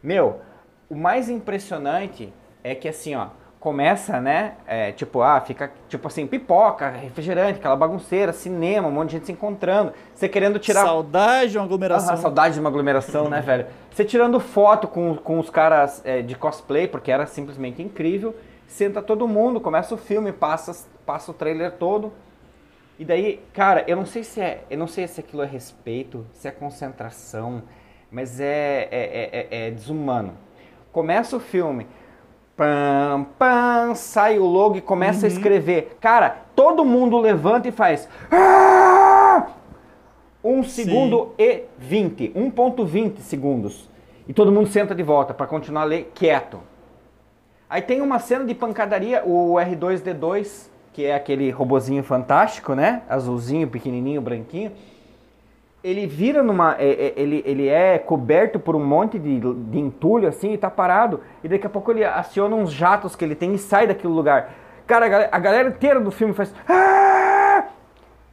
[0.01, 0.41] Meu,
[0.89, 2.33] o mais impressionante
[2.63, 3.27] é que, assim, ó,
[3.61, 4.55] começa, né?
[4.65, 9.27] é, tipo, ah, fica, tipo assim, pipoca, refrigerante, aquela bagunceira, cinema, um monte de gente
[9.27, 9.93] se encontrando.
[10.15, 10.83] Você querendo tirar.
[10.83, 12.15] Saudade de uma aglomeração.
[12.15, 13.67] Ah, saudade de uma aglomeração, né, velho?
[13.91, 18.35] Você tirando foto com, com os caras é, de cosplay, porque era simplesmente incrível.
[18.67, 22.11] senta todo mundo, começa o filme, passa, passa o trailer todo.
[22.97, 26.25] E daí, cara, eu não sei se é, eu não sei se aquilo é respeito,
[26.33, 27.61] se é concentração,
[28.09, 30.33] mas é, é, é, é, é desumano.
[30.91, 31.85] Começa o filme,
[32.55, 35.31] pam, pam, sai o logo e começa uhum.
[35.31, 35.97] a escrever.
[35.99, 38.07] Cara, todo mundo levanta e faz.
[38.31, 39.47] Ah!
[40.43, 41.43] Um segundo Sim.
[41.43, 43.89] e 20, 1.20 segundos.
[44.27, 46.59] E todo mundo senta de volta para continuar a ler quieto.
[47.69, 53.03] Aí tem uma cena de pancadaria, o R2D2, que é aquele robozinho fantástico, né?
[53.07, 54.71] Azulzinho, pequenininho, branquinho.
[55.83, 56.75] Ele vira numa.
[56.79, 60.69] É, é, ele, ele é coberto por um monte de, de entulho assim e tá
[60.69, 61.21] parado.
[61.43, 64.53] E daqui a pouco ele aciona uns jatos que ele tem e sai daquele lugar.
[64.85, 66.53] Cara, a galera, a galera inteira do filme faz.
[66.67, 67.69] Ah!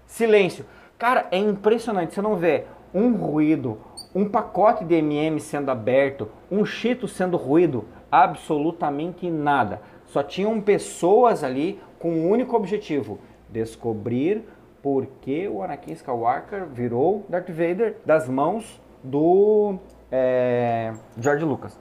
[0.07, 0.67] Silêncio.
[0.99, 2.15] Cara, é impressionante.
[2.15, 3.79] Você não vê um ruído,
[4.15, 9.81] um pacote de MM sendo aberto, um chito sendo ruído, absolutamente nada.
[10.07, 13.19] Só tinham pessoas ali com um único objetivo:
[13.49, 14.45] descobrir
[14.83, 19.79] por que o Anakin Skywalker virou Darth Vader das mãos do
[20.11, 21.79] é, George Lucas.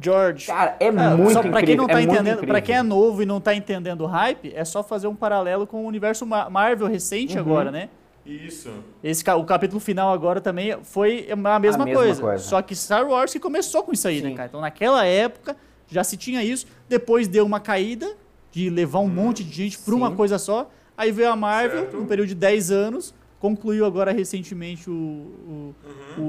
[0.00, 0.46] George.
[0.46, 3.22] Cara, é, é muito só pra quem não tá é entendendo, para quem é novo
[3.22, 6.86] e não tá entendendo o hype, é só fazer um paralelo com o universo Marvel
[6.86, 7.40] recente uhum.
[7.40, 7.88] agora, né?
[8.26, 8.70] Isso.
[9.02, 12.76] Esse, o capítulo final agora também foi a mesma, a mesma coisa, coisa, Só que
[12.76, 14.28] Star Wars que começou com isso aí, né, Sim.
[14.30, 14.48] né, cara?
[14.48, 15.56] Então naquela época
[15.86, 18.14] já se tinha isso, depois deu uma caída
[18.52, 20.70] de levar um hum, monte de gente para uma coisa só.
[20.98, 21.96] Aí veio a Marvel, certo.
[21.96, 25.74] um período de 10 anos, concluiu agora recentemente o, o,
[26.18, 26.24] uhum.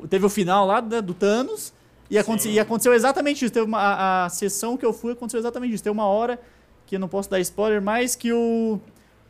[0.00, 1.74] o, o teve o final lá né, do Thanos
[2.08, 3.52] e aconteceu, e aconteceu, exatamente isso.
[3.52, 5.82] Teve uma, a, a, sessão que eu fui aconteceu exatamente isso.
[5.82, 6.38] Tem uma hora
[6.86, 8.78] que eu não posso dar spoiler, mas que o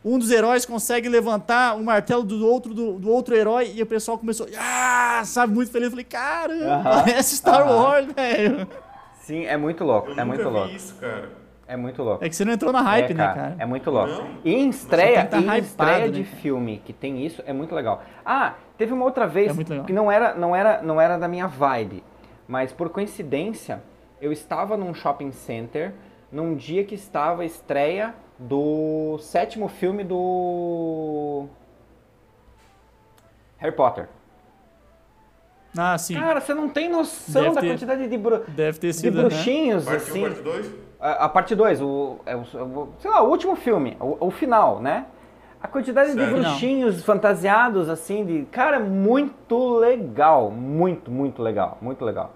[0.04, 3.86] um dos heróis consegue levantar o martelo do outro do, do outro herói e o
[3.86, 5.86] pessoal começou, ah, sabe, muito feliz.
[5.86, 6.82] Eu falei, caramba, uh -huh.
[6.82, 7.76] parece Star uh -huh.
[7.76, 8.68] Wars, velho.
[9.22, 10.74] Sim, é muito louco, eu é muito louco.
[10.74, 11.41] isso, cara.
[11.72, 12.22] É muito louco.
[12.22, 13.56] É que você não entrou na hype, é, cara, né, cara?
[13.58, 14.12] É muito louco.
[14.12, 17.74] Não, e em estreia, tá em estreia de né, filme que tem isso, é muito
[17.74, 18.02] legal.
[18.22, 21.46] Ah, teve uma outra vez é que não era, não, era, não era da minha
[21.46, 22.04] vibe,
[22.46, 23.82] mas por coincidência,
[24.20, 25.94] eu estava num shopping center
[26.30, 31.46] num dia que estava a estreia do sétimo filme do
[33.56, 34.10] Harry Potter.
[35.74, 36.16] Ah, sim.
[36.16, 39.20] Cara, você não tem noção deve da ter, quantidade de, bru deve ter sido, de
[39.20, 39.96] bruxinhos, né?
[39.96, 40.20] assim.
[40.20, 40.81] Parte 1, parte 2?
[41.02, 44.30] A, a parte 2, o, é o, o, sei lá, o último filme, o, o
[44.30, 45.06] final, né?
[45.60, 46.24] A quantidade certo.
[46.24, 47.04] de bruxinhos não.
[47.04, 48.44] fantasiados, assim, de.
[48.52, 50.50] Cara, muito legal.
[50.50, 51.78] Muito, muito legal.
[51.80, 52.32] Muito legal.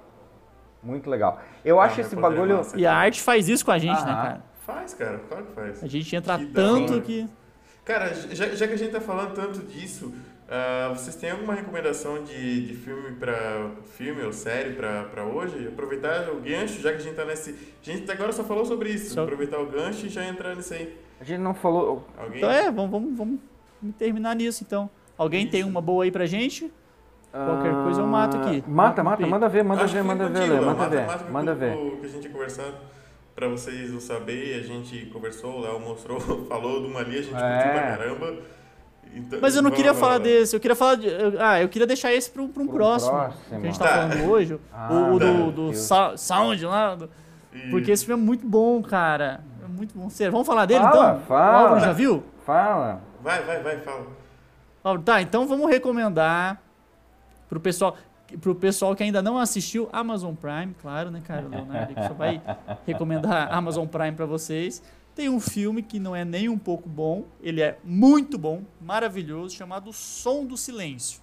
[0.83, 1.41] Muito legal.
[1.65, 2.59] Eu acho esse bagulho.
[2.59, 4.41] Massa, e a arte faz isso com a gente, né, cara?
[4.65, 5.83] Faz, cara, claro que faz.
[5.83, 7.29] A gente entra que tanto que.
[7.85, 10.13] Cara, já, já, que a gente tá falando tanto disso,
[10.49, 15.69] uh, vocês têm alguma recomendação de, de filme para filme ou série para hoje?
[15.69, 17.51] Aproveitar o gancho, já que a gente tá nesse.
[17.51, 19.15] A gente agora só falou sobre isso.
[19.15, 19.23] Só...
[19.23, 20.97] Aproveitar o gancho e já entrar nisso aí.
[21.21, 22.07] A gente não falou.
[22.17, 22.39] Alguém?
[22.39, 23.41] Então é, vamos, vamos, vamos
[23.99, 24.91] terminar nisso então.
[25.17, 25.53] Alguém isso.
[25.53, 26.73] tem uma boa aí pra gente?
[27.45, 28.65] Qualquer coisa eu mato aqui.
[28.67, 31.31] Mata, mata, manda ver, manda ver, manda ver, manda ver, manda ver.
[31.31, 31.77] Manda ver.
[32.01, 32.77] que a gente tinha conversado
[33.35, 36.19] para vocês não saberem, a gente conversou, o Léo mostrou,
[36.49, 37.53] falou de uma ali, a gente é.
[37.53, 38.37] curtiu pra caramba.
[39.17, 41.09] Então, Mas eu não queria falar desse, eu queria falar de,
[41.41, 43.43] Ah, eu queria deixar esse para um, um próximo, próximo.
[43.49, 44.09] Que a gente tá, tá.
[44.09, 44.61] falando hoje.
[44.73, 46.95] Ah, o, o do, do Sound lá.
[46.95, 47.09] Do,
[47.71, 49.41] porque esse filme é muito bom, cara.
[49.65, 50.11] É muito bom.
[50.11, 51.27] Sério, vamos falar dele fala, então?
[51.27, 51.53] Fala.
[51.53, 52.23] O Álvaro já viu?
[52.45, 53.01] Fala.
[53.23, 54.99] Vai, vai, vai, fala.
[55.03, 56.61] Tá, então vamos recomendar
[57.49, 57.97] pro pessoal
[58.41, 61.47] pro pessoal que ainda não assistiu Amazon Prime, claro, né, cara?
[61.47, 62.43] O Leonardo que só vai
[62.85, 64.83] recomendar Amazon Prime para vocês.
[65.17, 69.57] Tem um filme que não é nem um pouco bom, ele é muito bom, maravilhoso,
[69.57, 71.21] chamado Som do Silêncio.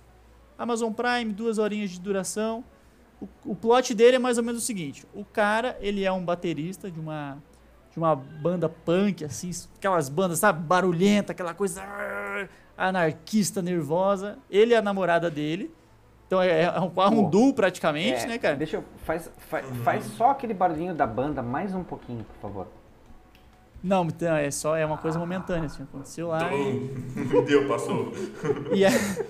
[0.57, 2.63] Amazon Prime, duas horinhas de duração.
[3.21, 6.25] O, o plot dele é mais ou menos o seguinte: o cara, ele é um
[6.25, 7.37] baterista de uma
[7.91, 11.83] de uma banda punk, assim, aquelas bandas, sabe, barulhenta, aquela coisa
[12.75, 14.39] anarquista, nervosa.
[14.49, 15.71] Ele é a namorada dele
[16.25, 18.55] então é, é um, é um duo praticamente, é, né, cara?
[18.55, 18.83] Deixa eu.
[19.03, 22.67] Faz, faz, faz só aquele barulhinho da banda mais um pouquinho, por favor.
[23.83, 26.49] Não, então, é só é uma coisa momentânea, assim, aconteceu lá.
[26.53, 26.89] E...
[27.45, 28.13] Deu, passou.
[28.73, 29.25] e, aí,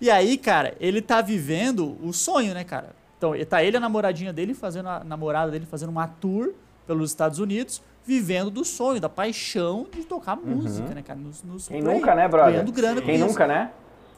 [0.00, 2.96] e aí, cara, ele tá vivendo o sonho, né, cara?
[3.18, 6.54] Então, tá ele e a namoradinha dele fazendo a namorada dele fazendo uma tour
[6.86, 10.56] pelos Estados Unidos, vivendo do sonho, da paixão de tocar uhum.
[10.56, 11.18] música, né, cara?
[11.18, 12.52] Nos, nos Quem play, nunca, né, brother?
[12.52, 13.52] Ganhando grana Quem nunca, isso.
[13.52, 13.70] né?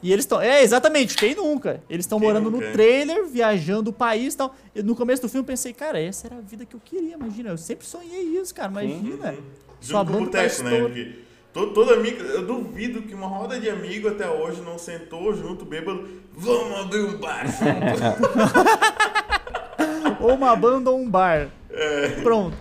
[0.03, 0.41] E eles estão.
[0.41, 1.83] É, exatamente, quem nunca?
[1.89, 2.65] Eles estão morando nunca?
[2.65, 4.55] no trailer, viajando o país e tal.
[4.83, 7.49] No começo do filme eu pensei, cara, essa era a vida que eu queria, imagina.
[7.49, 9.33] Eu sempre sonhei isso, cara, imagina.
[9.33, 9.43] Sim.
[9.81, 10.79] Sua banda boteco, né?
[10.79, 11.15] Porque
[11.51, 15.65] todo, todo amigo, eu duvido que uma roda de amigo até hoje não sentou junto,
[15.65, 16.07] bêbado.
[16.33, 17.45] Vamos abrir um bar
[20.21, 21.49] ou uma banda ou um bar.
[21.69, 22.21] É.
[22.21, 22.55] Pronto.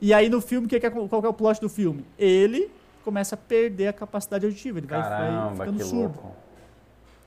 [0.00, 2.04] E aí no filme, que que é, qual que é o plot do filme?
[2.18, 2.68] Ele
[3.04, 5.98] começa a perder a capacidade auditiva, ele vai, vai Caramba, ficando surdo.
[5.98, 6.36] louco.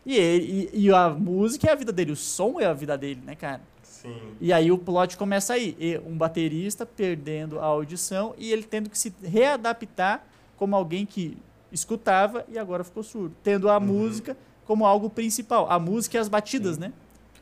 [0.06, 2.98] E, ele, e, e a música é a vida dele, o som é a vida
[2.98, 3.62] dele, né, cara?
[4.02, 4.16] Sim.
[4.39, 5.76] E aí o plot começa aí.
[5.80, 10.24] E um baterista perdendo a audição e ele tendo que se readaptar
[10.56, 11.38] como alguém que
[11.72, 13.36] escutava e agora ficou surdo.
[13.43, 13.86] Tendo a Uhum.
[13.86, 15.70] música como algo principal.
[15.70, 16.93] A música e as batidas, né?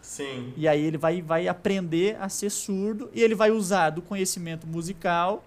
[0.01, 0.53] Sim.
[0.55, 4.65] E aí ele vai, vai aprender a ser surdo e ele vai usar do conhecimento
[4.65, 5.43] musical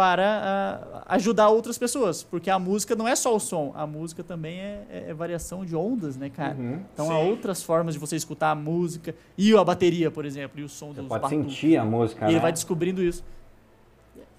[0.00, 2.22] para ah, ajudar outras pessoas.
[2.22, 5.62] Porque a música não é só o som, a música também é, é- é variação
[5.62, 6.54] de ondas, né, cara?
[6.58, 6.80] Uhum.
[6.94, 7.28] Então há Sim.
[7.28, 10.88] outras formas de você escutar a música e a bateria, por exemplo, e o som
[10.94, 11.52] Você dos pode batuques.
[11.52, 12.40] sentir a música, E ele né?
[12.40, 13.22] vai descobrindo isso.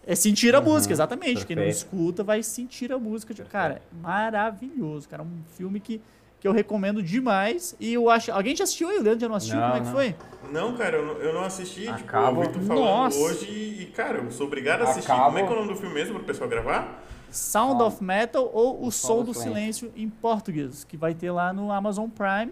[0.08, 1.46] É sentir a Uhum, música, exatamente.
[1.46, 1.86] Quem não perfeito.
[1.86, 3.36] escuta vai sentir a música.
[3.36, 3.44] De...
[3.44, 5.22] Cara, maravilhoso, cara.
[5.22, 6.02] Um filme que,
[6.42, 7.74] que eu recomendo demais.
[7.80, 8.32] E eu acho.
[8.32, 8.98] Alguém já assistiu aí?
[8.98, 9.60] O Leandro já não assistiu?
[9.60, 9.94] Não, Como é que não.
[9.94, 10.16] foi?
[10.52, 11.82] Não, cara, eu não, eu não assisti.
[11.82, 13.18] Tipo, Acaba- eu ouvi tu falando Nossa.
[13.20, 15.10] hoje e, cara, eu sou obrigado a assistir.
[15.12, 17.04] Acaba- Como é que é o nome do filme mesmo pro pessoal gravar?
[17.30, 17.88] Sound Som.
[17.88, 19.90] of Metal ou O Som Som do do Silêncio.
[19.90, 22.52] Silêncio em português, que vai ter lá no Amazon Prime,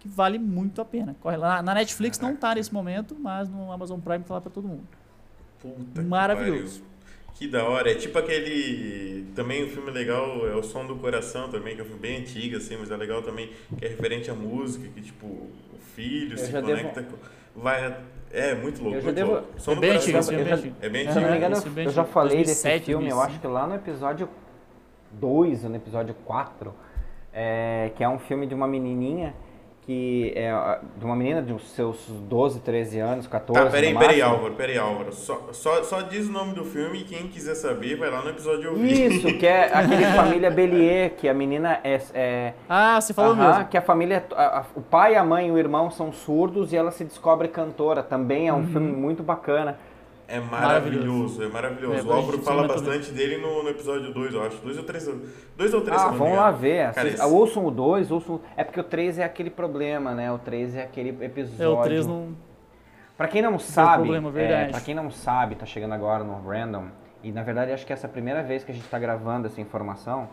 [0.00, 1.14] que vale muito a pena.
[1.20, 1.62] Corre lá.
[1.62, 4.82] Na Netflix não tá nesse momento, mas no Amazon Prime tá lá pra todo mundo.
[5.60, 6.82] Puta Maravilhoso.
[7.42, 7.90] Que, da hora.
[7.90, 9.26] É tipo aquele.
[9.34, 12.18] Também um filme legal é O Som do Coração também, que é um filme bem
[12.18, 15.50] antigo, assim, mas é legal também, que é referente à música, que tipo, o
[15.94, 17.16] filho Eu se já conecta com.
[17.60, 17.96] Vai.
[18.30, 18.96] É muito louco.
[18.96, 19.48] Eu já muito devo- louco.
[19.60, 20.14] Som É do bem Coração.
[20.18, 20.76] antigo, filme é eu bem já- antigo.
[20.80, 21.36] É bem Se eu não me antigo.
[21.38, 23.30] engano, Esse é bem eu já antigo, falei 2007, desse filme, eu 2005.
[23.30, 24.28] acho que lá no episódio
[25.12, 26.74] 2, ou no episódio 4,
[27.32, 29.34] é, que é um filme de uma menininha
[29.84, 31.96] que é de uma menina de uns seus
[32.28, 34.22] 12, 13 anos, 14 Tá, peraí, peraí.
[34.22, 35.12] Álvaro, peraí, Álvaro.
[35.12, 38.30] Só, só, só diz o nome do filme e quem quiser saber vai lá no
[38.30, 39.10] episódio ouvir.
[39.12, 42.00] Isso, que é aquele Família Bellier, que a menina é...
[42.14, 43.64] é Ah, você falou aham, mesmo.
[43.68, 46.76] que a família, a- a- o pai, a mãe e o irmão são surdos e
[46.76, 48.04] ela se descobre cantora.
[48.04, 48.66] Também é um Uhum.
[48.68, 49.78] filme muito bacana.
[50.34, 51.98] É maravilhoso, é maravilhoso.
[51.98, 54.56] É, o Álvaro fala bastante dele no, no episódio 2, eu acho.
[54.58, 55.10] 2 ou 3.
[55.56, 56.92] 2 ou 3, Ah, vão lá ver.
[56.94, 58.40] Cara, esse- Ouçam o 2, ouçam.
[58.56, 60.32] É porque o 3 é aquele problema, né?
[60.32, 61.62] O 3 é aquele episódio.
[61.64, 62.28] É, o 3 não.
[63.16, 64.70] Pra quem não sabe, problema, é, verdade.
[64.72, 66.86] pra quem não sabe, tá chegando agora no Random,
[67.22, 69.46] e na verdade acho que essa é a primeira vez que a gente tá gravando
[69.46, 70.28] essa informação.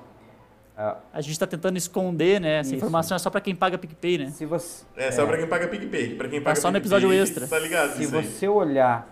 [1.13, 2.59] A gente tá tentando esconder, né?
[2.59, 2.77] Essa Isso.
[2.77, 4.25] informação é só pra quem paga PicPay, né?
[4.29, 6.15] Se você, É só pra quem paga PicPay.
[6.15, 7.45] Pra quem paga só no PicPay, episódio extra.
[7.49, 8.23] Tá ligado se isso aí.
[8.25, 9.05] você olhar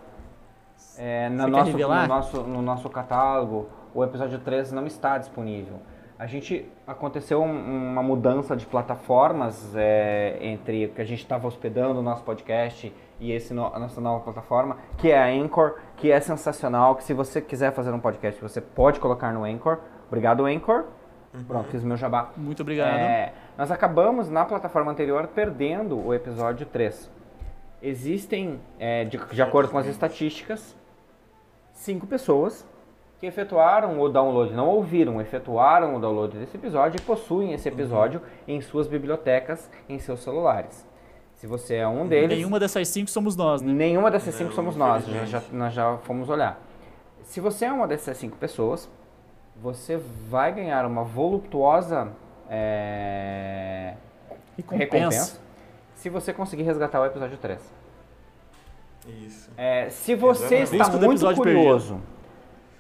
[0.98, 5.80] é, no, nosso, no, nosso, no nosso catálogo, o episódio 3 não está disponível.
[6.20, 11.48] A gente aconteceu um- uma mudança de plataformas é, entre o que a gente estava
[11.48, 15.76] hospedando o nosso podcast e esse no- a nossa nova plataforma, que é a Anchor,
[15.96, 19.78] que é sensacional, que se você quiser fazer um podcast, você pode colocar no Anchor.
[20.08, 20.86] Obrigado, Anchor.
[21.48, 22.32] Pronto, fiz o meu jabá.
[22.36, 22.98] Muito obrigado.
[22.98, 27.12] É, nós acabamos na plataforma anterior perdendo o episódio 3.
[27.82, 30.76] Existem, é, de, de acordo com as estatísticas,
[31.78, 32.66] cinco pessoas
[33.20, 38.22] que efetuaram o download, não ouviram, efetuaram o download desse episódio e possuem esse episódio
[38.48, 40.86] em suas bibliotecas, em seus celulares.
[41.34, 43.72] Se você é um deles, Nenhuma dessas cinco somos nós, né?
[43.72, 45.52] Nenhuma dessas cinco somos nós, já, infelizmente.
[45.52, 46.60] já- nós já fomos olhar.
[47.24, 48.90] Se você é uma dessas cinco pessoas,
[49.56, 49.98] você
[50.30, 52.10] vai ganhar uma voluptuosa
[52.50, 53.94] é,
[54.56, 54.78] Recompensa.
[54.84, 55.40] recompensa
[55.96, 57.60] se você conseguir resgatar o episódio 3.
[59.08, 59.50] Isso.
[59.58, 61.16] É, se você Exatamente.
[61.16, 62.02] está muito curioso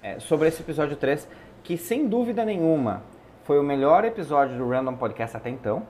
[0.03, 1.27] é, sobre esse episódio 3,
[1.63, 3.03] que sem dúvida nenhuma
[3.43, 5.83] foi o melhor episódio do Random Podcast até então,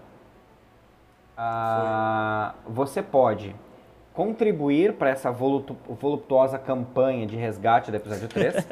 [1.35, 3.55] ah, você pode
[4.13, 8.55] contribuir para essa volutu- voluptuosa campanha de resgate do episódio 3,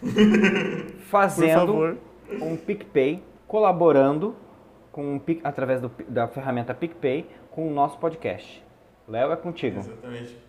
[0.00, 1.98] Por fazendo
[2.40, 4.34] um PicPay, colaborando
[4.90, 8.64] com um Pic- através do- da ferramenta PicPay com o nosso podcast.
[9.06, 9.78] Léo, é contigo.
[9.80, 10.45] Exatamente.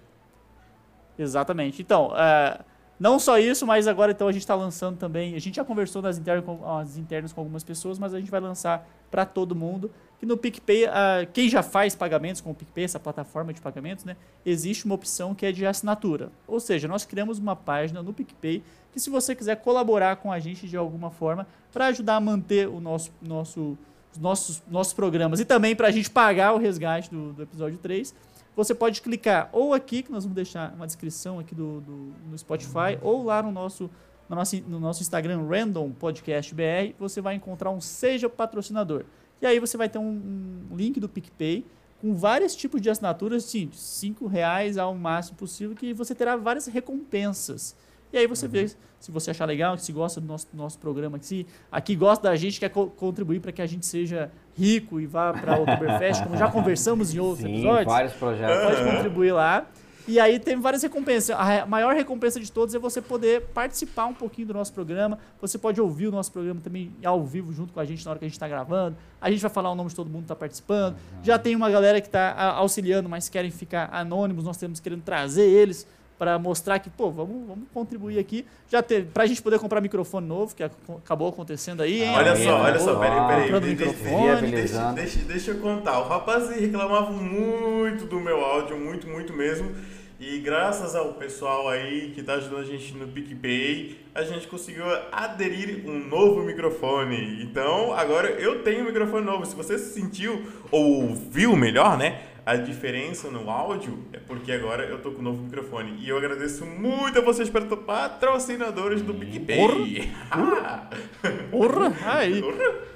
[1.18, 1.82] Exatamente.
[1.82, 2.60] Então, é,
[3.00, 5.36] não só isso, mas agora então a gente está lançando também.
[5.36, 8.32] A gente já conversou nas internas com, as internas com algumas pessoas, mas a gente
[8.32, 9.92] vai lançar para todo mundo.
[10.20, 14.04] Que no PicPay, ah, quem já faz pagamentos com o PicPay, essa plataforma de pagamentos,
[14.04, 16.32] né, existe uma opção que é de assinatura.
[16.48, 20.40] Ou seja, nós criamos uma página no PicPay que se você quiser colaborar com a
[20.40, 23.78] gente de alguma forma para ajudar a manter o nosso, nosso,
[24.12, 27.78] os nossos, nossos programas e também para a gente pagar o resgate do, do episódio
[27.78, 28.16] 3,
[28.58, 32.38] você pode clicar ou aqui, que nós vamos deixar uma descrição aqui do, do- no
[32.38, 33.90] Spotify, ou lá no nosso,
[34.28, 39.06] no, nosso, no nosso Instagram, Random Podcast BR, você vai encontrar um Seja Patrocinador.
[39.42, 41.64] E aí você vai ter um, um link do PicPay
[42.02, 46.36] com vários tipos de assinaturas, sim, de 5 reais ao máximo possível, que você terá
[46.36, 47.76] várias recompensas.
[48.12, 48.68] E aí você vê
[49.00, 52.36] se você achar legal, se gosta do nosso, do nosso programa, se aqui gosta da
[52.36, 56.24] gente, quer co- contribuir para que a gente seja rico e vá para o Oktoberfest,
[56.24, 58.66] como já conversamos em outros Sim, episódios vários projetos.
[58.76, 59.68] pode contribuir lá.
[60.10, 61.36] E aí tem várias recompensas.
[61.38, 65.20] A maior recompensa de todos é você poder participar um pouquinho do nosso programa.
[65.42, 68.18] Você pode ouvir o nosso programa também ao vivo junto com a gente na hora
[68.18, 68.96] que a gente está gravando.
[69.20, 70.96] A gente vai falar o nome de todo mundo que está participando.
[71.22, 74.46] Já tem uma galera que está auxiliando, mas querem ficar anônimos.
[74.46, 75.86] Nós temos querendo trazer eles
[76.18, 78.46] para mostrar que, pô, vamos, vamos contribuir aqui.
[78.70, 82.16] Já teve, pra gente poder comprar microfone novo, que acabou acontecendo aí, hein?
[82.16, 83.42] Olha só, olha só, peraí, peraí.
[83.44, 84.52] Comprando Deixa, microfone.
[84.52, 86.00] deixa, deixa, deixa eu contar.
[86.00, 89.72] O rapaz reclamava muito do meu áudio, muito, muito mesmo.
[90.20, 94.84] E graças ao pessoal aí que está ajudando a gente no PicPay, a gente conseguiu
[95.12, 97.44] aderir um novo microfone.
[97.44, 99.46] Então, agora eu tenho um microfone novo.
[99.46, 100.42] Se você se sentiu
[100.72, 102.20] ou ouviu melhor, né?
[102.48, 105.98] A diferença no áudio é porque agora eu tô com um novo microfone.
[106.00, 107.50] E eu agradeço muito a vocês
[107.86, 109.58] patrocinadores do PicPay.
[109.58, 110.90] Porra!
[111.52, 111.94] Porra!
[112.06, 112.42] Aí.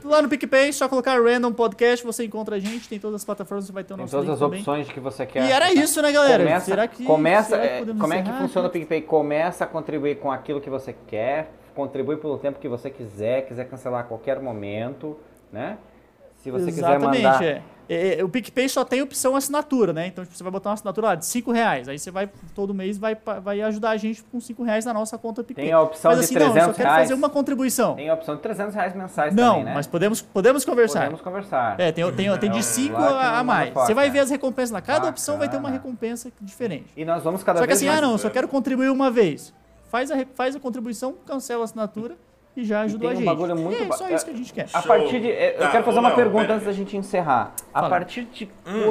[0.06, 3.66] Lá no PicPay, só colocar Random Podcast, você encontra a gente, tem todas as plataformas,
[3.66, 4.60] você vai ter o Tem nosso todas link as também.
[4.62, 5.46] opções que você quer.
[5.46, 6.46] E era isso, né, galera?
[6.46, 8.40] Começa, será que, começa, será que é, como é que encerrar?
[8.40, 9.02] funciona o PicPay?
[9.02, 13.66] Começa a contribuir com aquilo que você quer, contribui pelo tempo que você quiser, quiser
[13.66, 15.18] cancelar a qualquer momento,
[15.52, 15.78] né?
[16.38, 17.44] Se você Exatamente, quiser mandar...
[17.44, 17.62] é.
[17.90, 20.08] É, é, O PicPay só tem opção assinatura, né?
[20.08, 21.88] Então tipo, você vai botar uma assinatura lá de 5 reais.
[21.88, 25.18] Aí você vai, todo mês, vai, vai ajudar a gente com 5 reais na nossa
[25.18, 25.66] conta PicPay.
[25.66, 27.04] Tem a opção mas de assim, não, eu só 300 quero reais.
[27.04, 27.96] fazer uma contribuição.
[27.96, 29.74] Tem a opção de 300 reais mensais não, também, né?
[29.74, 31.00] mas podemos, podemos conversar.
[31.02, 31.80] Podemos conversar.
[31.80, 33.70] É, tem, tem, tem É, de 5 lá que a, a mais.
[33.74, 34.82] manda Você vai foto, ver as recompensas lá.
[34.82, 35.82] Cada opção vai ter uma Bacana.
[35.84, 36.88] recompensa diferente.
[36.96, 38.00] E nós vamos cada Só que vez assim, mais...
[38.00, 39.54] ah não, só quero contribuir uma vez.
[39.90, 42.16] Faz a, faz a contribuição, cancela a assinatura
[42.56, 43.26] e já ajudou tem a um gente.
[43.26, 44.68] bagulho muito E é ba- só isso que a gente quer.
[44.74, 45.28] A partir de...
[45.30, 46.54] Eu Tá, quero fazer uma Léo, pergunta pera.
[46.56, 47.54] antes da gente encerrar.
[47.74, 47.90] A Fala.
[47.90, 48.84] partir de Hum.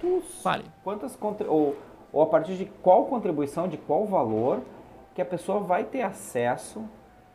[0.00, 0.42] quantos...
[0.42, 0.64] Fale.
[0.84, 1.76] Quantas ou,
[2.12, 4.60] ou a partir de qual contribuição, de qual valor
[5.14, 6.84] que a pessoa vai ter acesso?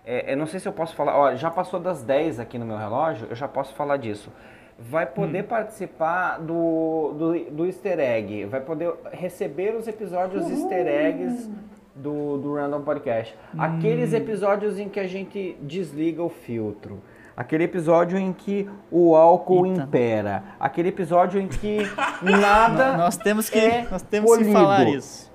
[0.06, 2.66] É, eu não sei se eu posso falar, ó, já passou das 10 aqui no
[2.66, 4.30] meu relógio, eu já posso falar disso.
[4.78, 11.50] Vai poder participar do, do, do easter egg, vai poder receber os episódios easter eggs
[11.96, 13.36] do, do Random Podcast.
[13.58, 17.02] Aqueles episódios em que a gente desliga o filtro.
[17.36, 19.82] Aquele episódio em que o álcool Eita.
[19.82, 20.44] impera.
[20.60, 21.80] Aquele episódio em que
[22.22, 25.32] nada Nós temos que, é nós temos que falar isso.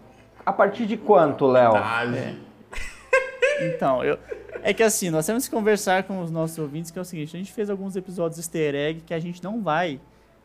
[0.46, 1.74] A partir de quanto, Léo?
[1.74, 2.38] Age.
[3.60, 4.16] Então, eu,
[4.62, 7.36] é que assim, nós temos que conversar com os nossos ouvintes, que é o seguinte,
[7.36, 10.00] a gente fez alguns episódios easter egg que a gente não vai,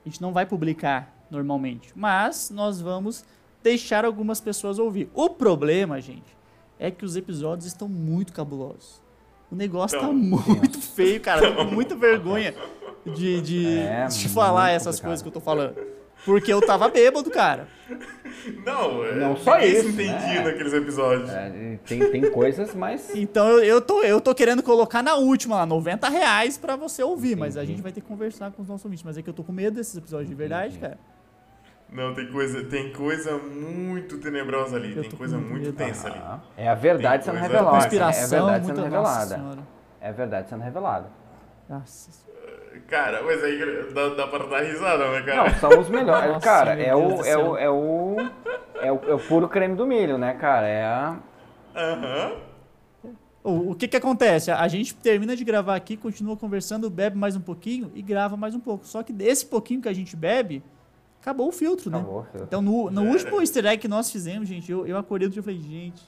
[0.06, 3.24] a gente não vai publicar normalmente, mas nós vamos
[3.64, 5.10] deixar algumas pessoas ouvir.
[5.14, 6.36] O problema, gente,
[6.80, 9.02] é que os episódios estão muito cabulosos.
[9.52, 10.14] O negócio tá Então.
[10.14, 12.54] muito feio, cara, tô com muita vergonha
[13.06, 15.10] de, de, É, de falar essas complicado.
[15.10, 15.76] coisas que eu tô falando.
[16.26, 17.68] Porque eu tava bêbado, cara.
[18.66, 20.44] Não, é, Não só isso, se entendia né?
[20.46, 21.30] naqueles episódios.
[21.30, 23.14] É, tem, tem coisas, mas.
[23.14, 27.04] Então eu, eu, tô, eu tô querendo colocar na última lá, 90 reais pra você
[27.04, 29.04] ouvir, mas a gente vai ter que conversar com os nossos ouvintes.
[29.04, 30.98] Mas é que eu tô com medo desses episódios de verdade, cara.
[31.90, 34.96] Não, tem coisa, tem coisa muito tenebrosa ali.
[34.96, 35.74] Tem coisa muito medo.
[35.74, 36.18] tensa ali.
[36.18, 37.78] Ah, É a verdade sendo revelada.
[37.78, 39.58] É Conspiração, verdade muita sendo revelada.
[40.02, 41.12] É verdade sendo revelada.
[41.70, 42.34] Nossa senhora.
[42.88, 43.60] Cara, mas aí
[43.94, 45.44] dá, dá pra dar risada, né, cara?
[45.44, 46.28] Não, são os melhores.
[46.34, 48.18] Nossa, cara, é o, é, o, é, o,
[48.82, 49.02] é o.
[49.10, 50.68] É o puro creme do milho, né, cara?
[50.68, 51.20] É a.
[51.76, 52.34] Aham.
[53.44, 54.50] O, o que que acontece?
[54.52, 58.36] A, a gente termina de gravar aqui, continua conversando, bebe mais um pouquinho e grava
[58.36, 58.86] mais um pouco.
[58.88, 60.64] Só que desse pouquinho que a gente bebe,
[61.24, 61.98] acabou o filtro, né?
[61.98, 62.28] Acabou.
[62.36, 65.40] Então, no, no último easter egg que nós fizemos, gente, eu, eu acordei do dia
[65.40, 66.04] e falei, gente,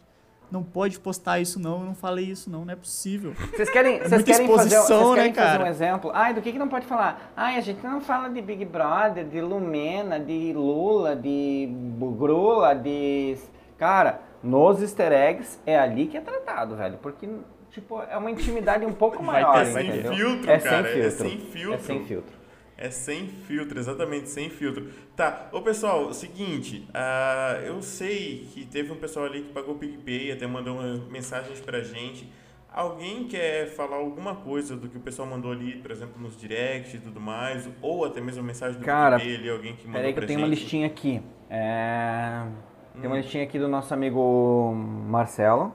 [0.51, 3.33] não pode postar isso não, eu não falei isso não, não é possível.
[3.51, 5.63] Vocês querem, vocês muita querem, fazer, vocês né, querem fazer cara?
[5.63, 6.11] um exemplo?
[6.13, 7.31] Ai, do que, que não pode falar?
[7.35, 13.37] Ai, a gente não fala de Big Brother, de Lumena, de Lula, de Grula, de.
[13.77, 16.97] Cara, nos easter eggs é ali que é tratado, velho.
[17.01, 17.27] Porque,
[17.71, 20.13] tipo, é uma intimidade um pouco Vai maior, ter sem entendeu?
[20.13, 21.29] filtro, é cara, sem é filtro.
[21.29, 21.73] sem filtro.
[21.73, 22.34] É sem filtro.
[22.77, 24.89] É sem filtro, exatamente, sem filtro.
[25.15, 29.77] Tá, ô pessoal, seguinte, ah, eu sei que teve um pessoal ali que pagou o
[29.77, 30.75] PicPay, até mandou
[31.09, 32.29] mensagens pra gente.
[32.69, 36.95] Alguém quer falar alguma coisa do que o pessoal mandou ali, por exemplo, nos directs
[36.95, 40.13] e tudo mais, ou até mesmo mensagem do Cara, PicPay ali, alguém que mandou Peraí
[40.13, 41.21] que eu tenho uma listinha aqui.
[41.49, 42.45] É...
[42.93, 43.07] Tem Hum.
[43.07, 44.73] uma listinha aqui do nosso amigo
[45.07, 45.73] Marcelo.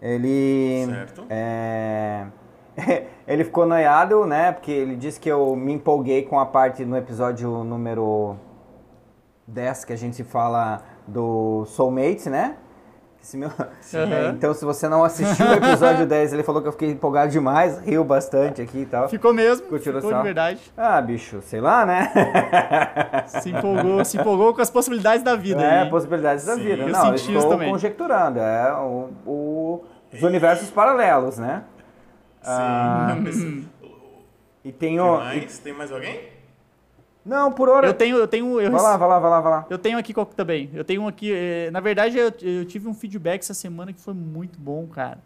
[0.00, 0.84] Ele.
[0.86, 1.24] Certo.
[1.30, 2.26] É...
[3.26, 4.52] ele ficou noiado, né?
[4.52, 8.36] Porque ele disse que eu me empolguei com a parte no episódio número
[9.46, 12.56] 10 que a gente fala do Soulmates, né?
[13.34, 13.50] Meu-
[13.92, 14.34] É, Aham.
[14.36, 17.80] então, se você não assistiu o episódio 10, ele falou que eu fiquei empolgado demais,
[17.80, 19.08] riu bastante aqui e tal.
[19.08, 20.60] Ficou mesmo, Curtiu ficou de verdade.
[20.76, 22.12] Ah, bicho, sei lá, né?
[23.26, 25.60] Se empolgou, se empolgou com as possibilidades da vida.
[25.60, 25.90] É, hein?
[25.90, 26.82] possibilidades da Sim, vida.
[26.84, 27.68] eu Não, eu estou também.
[27.68, 28.38] conjecturando.
[28.38, 31.64] É o, o- os universos paralelos, né?
[32.46, 33.62] Sim, Ah, pessoa-
[34.64, 35.16] E tem Tem o.
[35.18, 35.58] mais?
[35.60, 36.28] Tem mais alguém?
[37.24, 37.86] Não, por hora.
[37.88, 39.66] Eu tenho, eu tenho, eu Vai lá, vai lá, vai lá, vai lá.
[39.70, 40.70] Eu tenho aqui também.
[40.72, 41.32] Eu tenho um aqui.
[41.32, 45.18] eh, na verdade, eu, eu tive um feedback essa semana que foi muito bom, cara.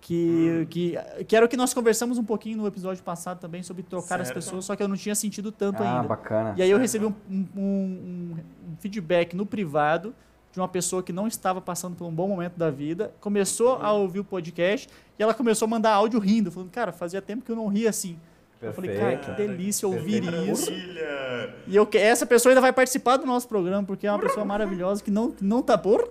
[0.00, 0.96] Que, que,
[1.26, 4.28] que era o que nós conversamos um pouquinho no episódio passado também sobre trocar as
[4.28, 4.36] Certo.
[4.36, 6.08] pessoas, só que eu não tinha sentido tanto Ah, ainda.
[6.08, 6.54] bacana.
[6.56, 8.36] E aí eu recebi um, um- um-
[8.72, 10.14] um feedback no privado
[10.56, 13.92] de uma pessoa que não estava passando por um bom momento da vida, começou a
[13.92, 14.88] ouvir o podcast
[15.18, 17.90] e ela começou a mandar áudio rindo, falando, cara, fazia tempo que eu não ria
[17.90, 18.18] assim.
[18.62, 19.48] Eu falei, cara, que Perfeito.
[19.50, 20.50] delícia ouvir Perfeito.
[20.50, 20.70] isso.
[20.70, 21.54] Maravilha!
[21.66, 24.46] E eu, que- essa pessoa ainda vai participar do nosso programa, porque é uma pessoa
[24.46, 26.10] maravilhosa que não, não tá por.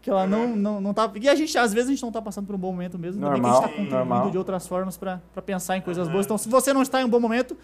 [0.00, 1.12] Que ela não, não, não tá.
[1.20, 3.22] E a gente, às vezes, a gente não tá passando por um bom momento mesmo.
[3.26, 4.30] Ainda bem que a gente tá Normal, contribuindo normal.
[4.30, 6.12] de outras formas pra pra pensar em coisas Aham.
[6.14, 6.24] boas.
[6.24, 7.54] Então, se você não está em um bom momento,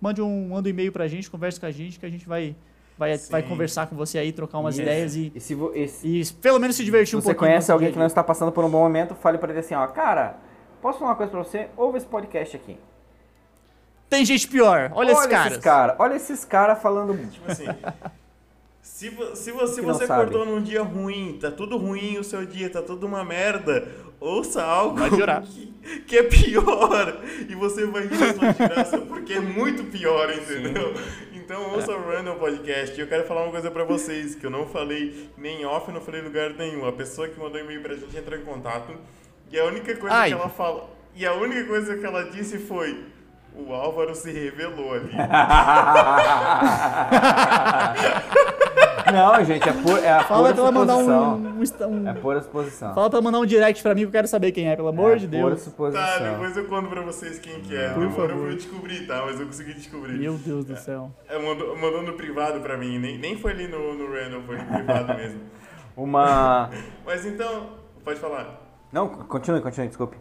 [0.00, 2.56] mande um, manda um e-mail pra gente, converse com a gente, que a gente vai,
[2.98, 3.48] vai, vai Sim.
[3.48, 4.82] conversar com você aí, trocar umas Isso.
[4.82, 7.26] ideias e, E se, vo- e se e pelo menos se divertir se um você
[7.34, 7.50] pouquinho.
[7.50, 9.86] conhece alguém que não está passando por um bom momento, fale para ele assim, ó,
[9.88, 10.36] cara,
[10.82, 11.68] posso falar uma coisa pra você?
[11.76, 12.76] Ouve esse podcast aqui.
[14.08, 14.92] Tem gente pior.
[14.94, 15.52] Olha, esses caras.
[15.52, 15.96] esses caras.
[15.98, 17.16] Olha esses caras falando...
[17.30, 17.66] Tipo assim.
[18.80, 20.22] Se, vo- se você, você sabe.
[20.22, 23.88] acordou num dia ruim, tá tudo ruim o seu dia, tá tudo uma merda,
[24.20, 24.96] ouça algo.
[25.86, 27.20] Que, que é pior.
[27.48, 30.94] E você vai rir da sua desgraça, porque é muito pior, entendeu?
[31.46, 32.98] Então ouça o Random Podcast.
[32.98, 36.00] E eu quero falar uma coisa pra vocês, que eu não falei nem off, não
[36.00, 36.84] falei lugar nenhum.
[36.84, 38.92] A pessoa que mandou e-mail pra gente entrou em contato.
[39.52, 40.30] E a única coisa Ai.
[40.30, 40.90] que ela fala.
[41.14, 43.00] E a única coisa que ela disse foi.
[43.56, 45.10] O Álvaro se revelou ali.
[49.12, 51.36] Não, gente, é, por, é a Fala pura pra ela mandar suposição.
[51.36, 51.94] um.
[51.96, 52.92] um, um- É pura suposição.
[52.94, 54.88] Fala pra ela mandar um direct pra mim que eu quero saber quem é, pelo
[54.88, 55.60] amor é de pura Deus.
[55.62, 56.04] suposição.
[56.04, 57.90] Tá, depois eu conto pra vocês quem que é.
[57.90, 58.42] Por Demorou favor.
[58.42, 59.22] pra eu descobrir, tá?
[59.24, 60.18] Mas eu consegui descobrir.
[60.18, 61.10] Meu Deus do céu.
[61.28, 64.56] É, mandou, mandou no privado pra mim, nem, nem foi ali no, no random, foi
[64.58, 65.40] no privado mesmo.
[65.96, 66.68] Uma...
[67.06, 67.68] Mas então,
[68.04, 68.60] pode falar.
[68.92, 70.16] Não, continue, continue, desculpe.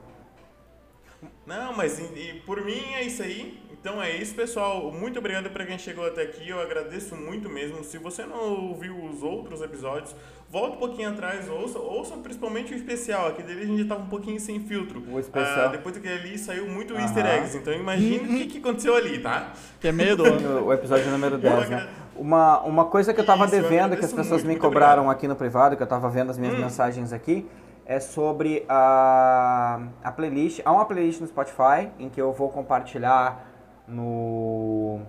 [1.46, 3.60] Não, mas e, e por mim é isso aí.
[3.72, 4.91] Então é isso, pessoal.
[4.91, 6.50] Muito obrigado pra quem chegou até aqui.
[6.50, 7.84] Eu agradeço muito mesmo.
[7.84, 10.16] Se você não ouviu os outros episódios,
[10.50, 13.28] volta um pouquinho atrás, ouça, ouça principalmente o especial.
[13.28, 15.04] Aquele dele a gente tava um pouquinho sem filtro.
[15.08, 15.68] O especial.
[15.68, 17.04] Ah, depois daquele ali saiu muito Aham.
[17.04, 17.56] easter eggs.
[17.56, 19.54] Então imagine o que, que aconteceu ali, tá?
[19.80, 20.24] Que é medo.
[20.66, 21.88] O episódio número 10, né?
[22.16, 25.12] Uma, uma coisa que eu tava Isso, eu devendo, que as pessoas muito, me cobraram
[25.12, 26.62] aqui no privado, que eu tava vendo as minhas Hum.
[26.62, 27.46] mensagens aqui,
[27.86, 30.61] é sobre a, a playlist.
[30.65, 33.47] Há uma playlist no Spotify em que eu vou compartilhar
[33.88, 34.99] no,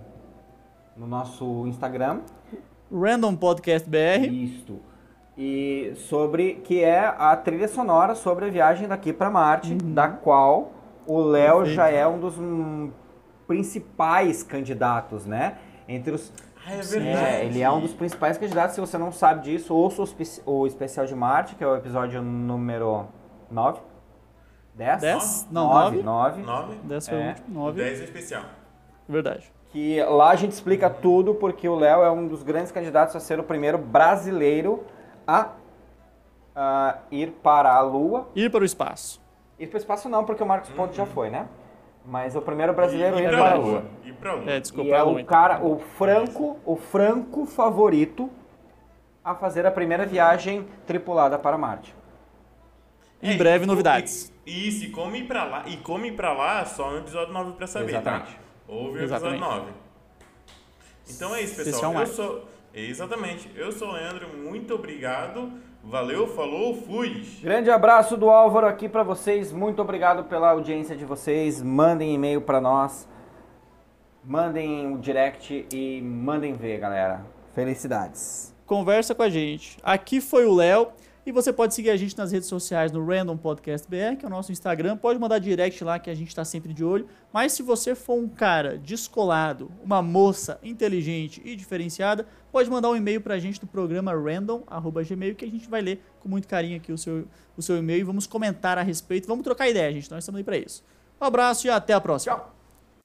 [0.95, 2.21] no nosso Instagram.
[2.91, 4.27] Random Podcast BR.
[4.31, 4.79] Isto.
[5.37, 10.71] E sobre que é a trilha sonora sobre a viagem daqui para Marte, da qual
[11.05, 12.91] o Léo já é um dos hum,
[13.47, 15.57] principais candidatos, né?
[15.87, 16.33] Entre os
[16.65, 17.45] Ah, é é, verdade.
[17.45, 18.75] ele é um dos principais candidatos.
[18.75, 20.01] Se você não sabe disso, ouça
[20.45, 23.05] o, o especial de Marte, que é o episódio número
[23.49, 23.79] 9.
[24.75, 25.01] 10?
[25.01, 25.47] 10?
[25.51, 26.03] Não, 9.
[26.03, 26.41] 9.
[26.41, 26.41] 9.
[26.43, 27.25] 9, 10 foi É.
[27.25, 27.59] o último.
[27.65, 27.81] 9.
[27.83, 28.43] 10 é especial.
[29.07, 29.51] Verdade.
[29.69, 33.19] Que lá a gente explica tudo, porque o Léo é um dos grandes candidatos a
[33.19, 34.83] ser o primeiro brasileiro
[35.25, 35.49] a,
[36.55, 38.27] a ir para a Lua.
[38.35, 39.21] Ir para o espaço.
[39.59, 41.47] Ir para o espaço não, porque o Marcos Ponte já foi, né?
[42.09, 43.55] Mas o primeiro brasileiro e, e para pra.
[43.55, 43.85] Lua.
[44.05, 44.49] E pra Lua.
[44.51, 44.89] É, desculpa.
[44.89, 48.29] E é o cara, o franco, o franco favorito
[49.23, 51.93] a fazer a primeira viagem tripulada para Marte.
[53.21, 54.31] Em É, breve, novidades.
[54.45, 57.33] e- Isso, e como ir pra lá, e como ir pra lá só no episódio
[57.33, 58.31] 9 pra saber, Exatamente.
[58.35, 58.39] tá?
[58.69, 59.71] Ouve o episódio 9.
[61.09, 61.93] Então é isso, é pessoal.
[61.93, 62.45] Eu sou.
[62.73, 63.51] Exatamente.
[63.55, 65.51] Eu sou o Leandro, muito obrigado.
[65.89, 67.23] Valeu, falou, fui!
[67.41, 69.53] Grande abraço do Álvaro aqui para vocês.
[69.53, 71.63] Muito obrigado pela audiência de vocês.
[71.63, 73.07] Mandem e-mail para nós.
[74.21, 77.25] Mandem o direct e mandem ver, galera.
[77.55, 78.53] Felicidades.
[78.65, 79.77] Conversa com a gente.
[79.81, 80.89] Aqui foi o Léo.
[81.27, 84.29] E você pode seguir a gente nas redes sociais no Random Podcast BR, que é
[84.29, 84.95] o nosso Instagram.
[84.95, 87.05] Pode mandar direct lá que a gente está sempre de olho.
[87.33, 92.95] Mas se você for um cara descolado, uma moça inteligente e diferenciada, pode mandar um
[92.95, 96.93] e-mail pra gente do programa random@gmail que a gente vai ler com muito carinho aqui
[96.93, 99.27] o seu, o seu e-mail e vamos comentar a respeito.
[99.27, 100.09] Vamos trocar ideia, gente.
[100.09, 100.81] Nós estamos aí para isso.
[101.19, 102.37] Um abraço e até a próxima.
[102.37, 102.56] Tchau.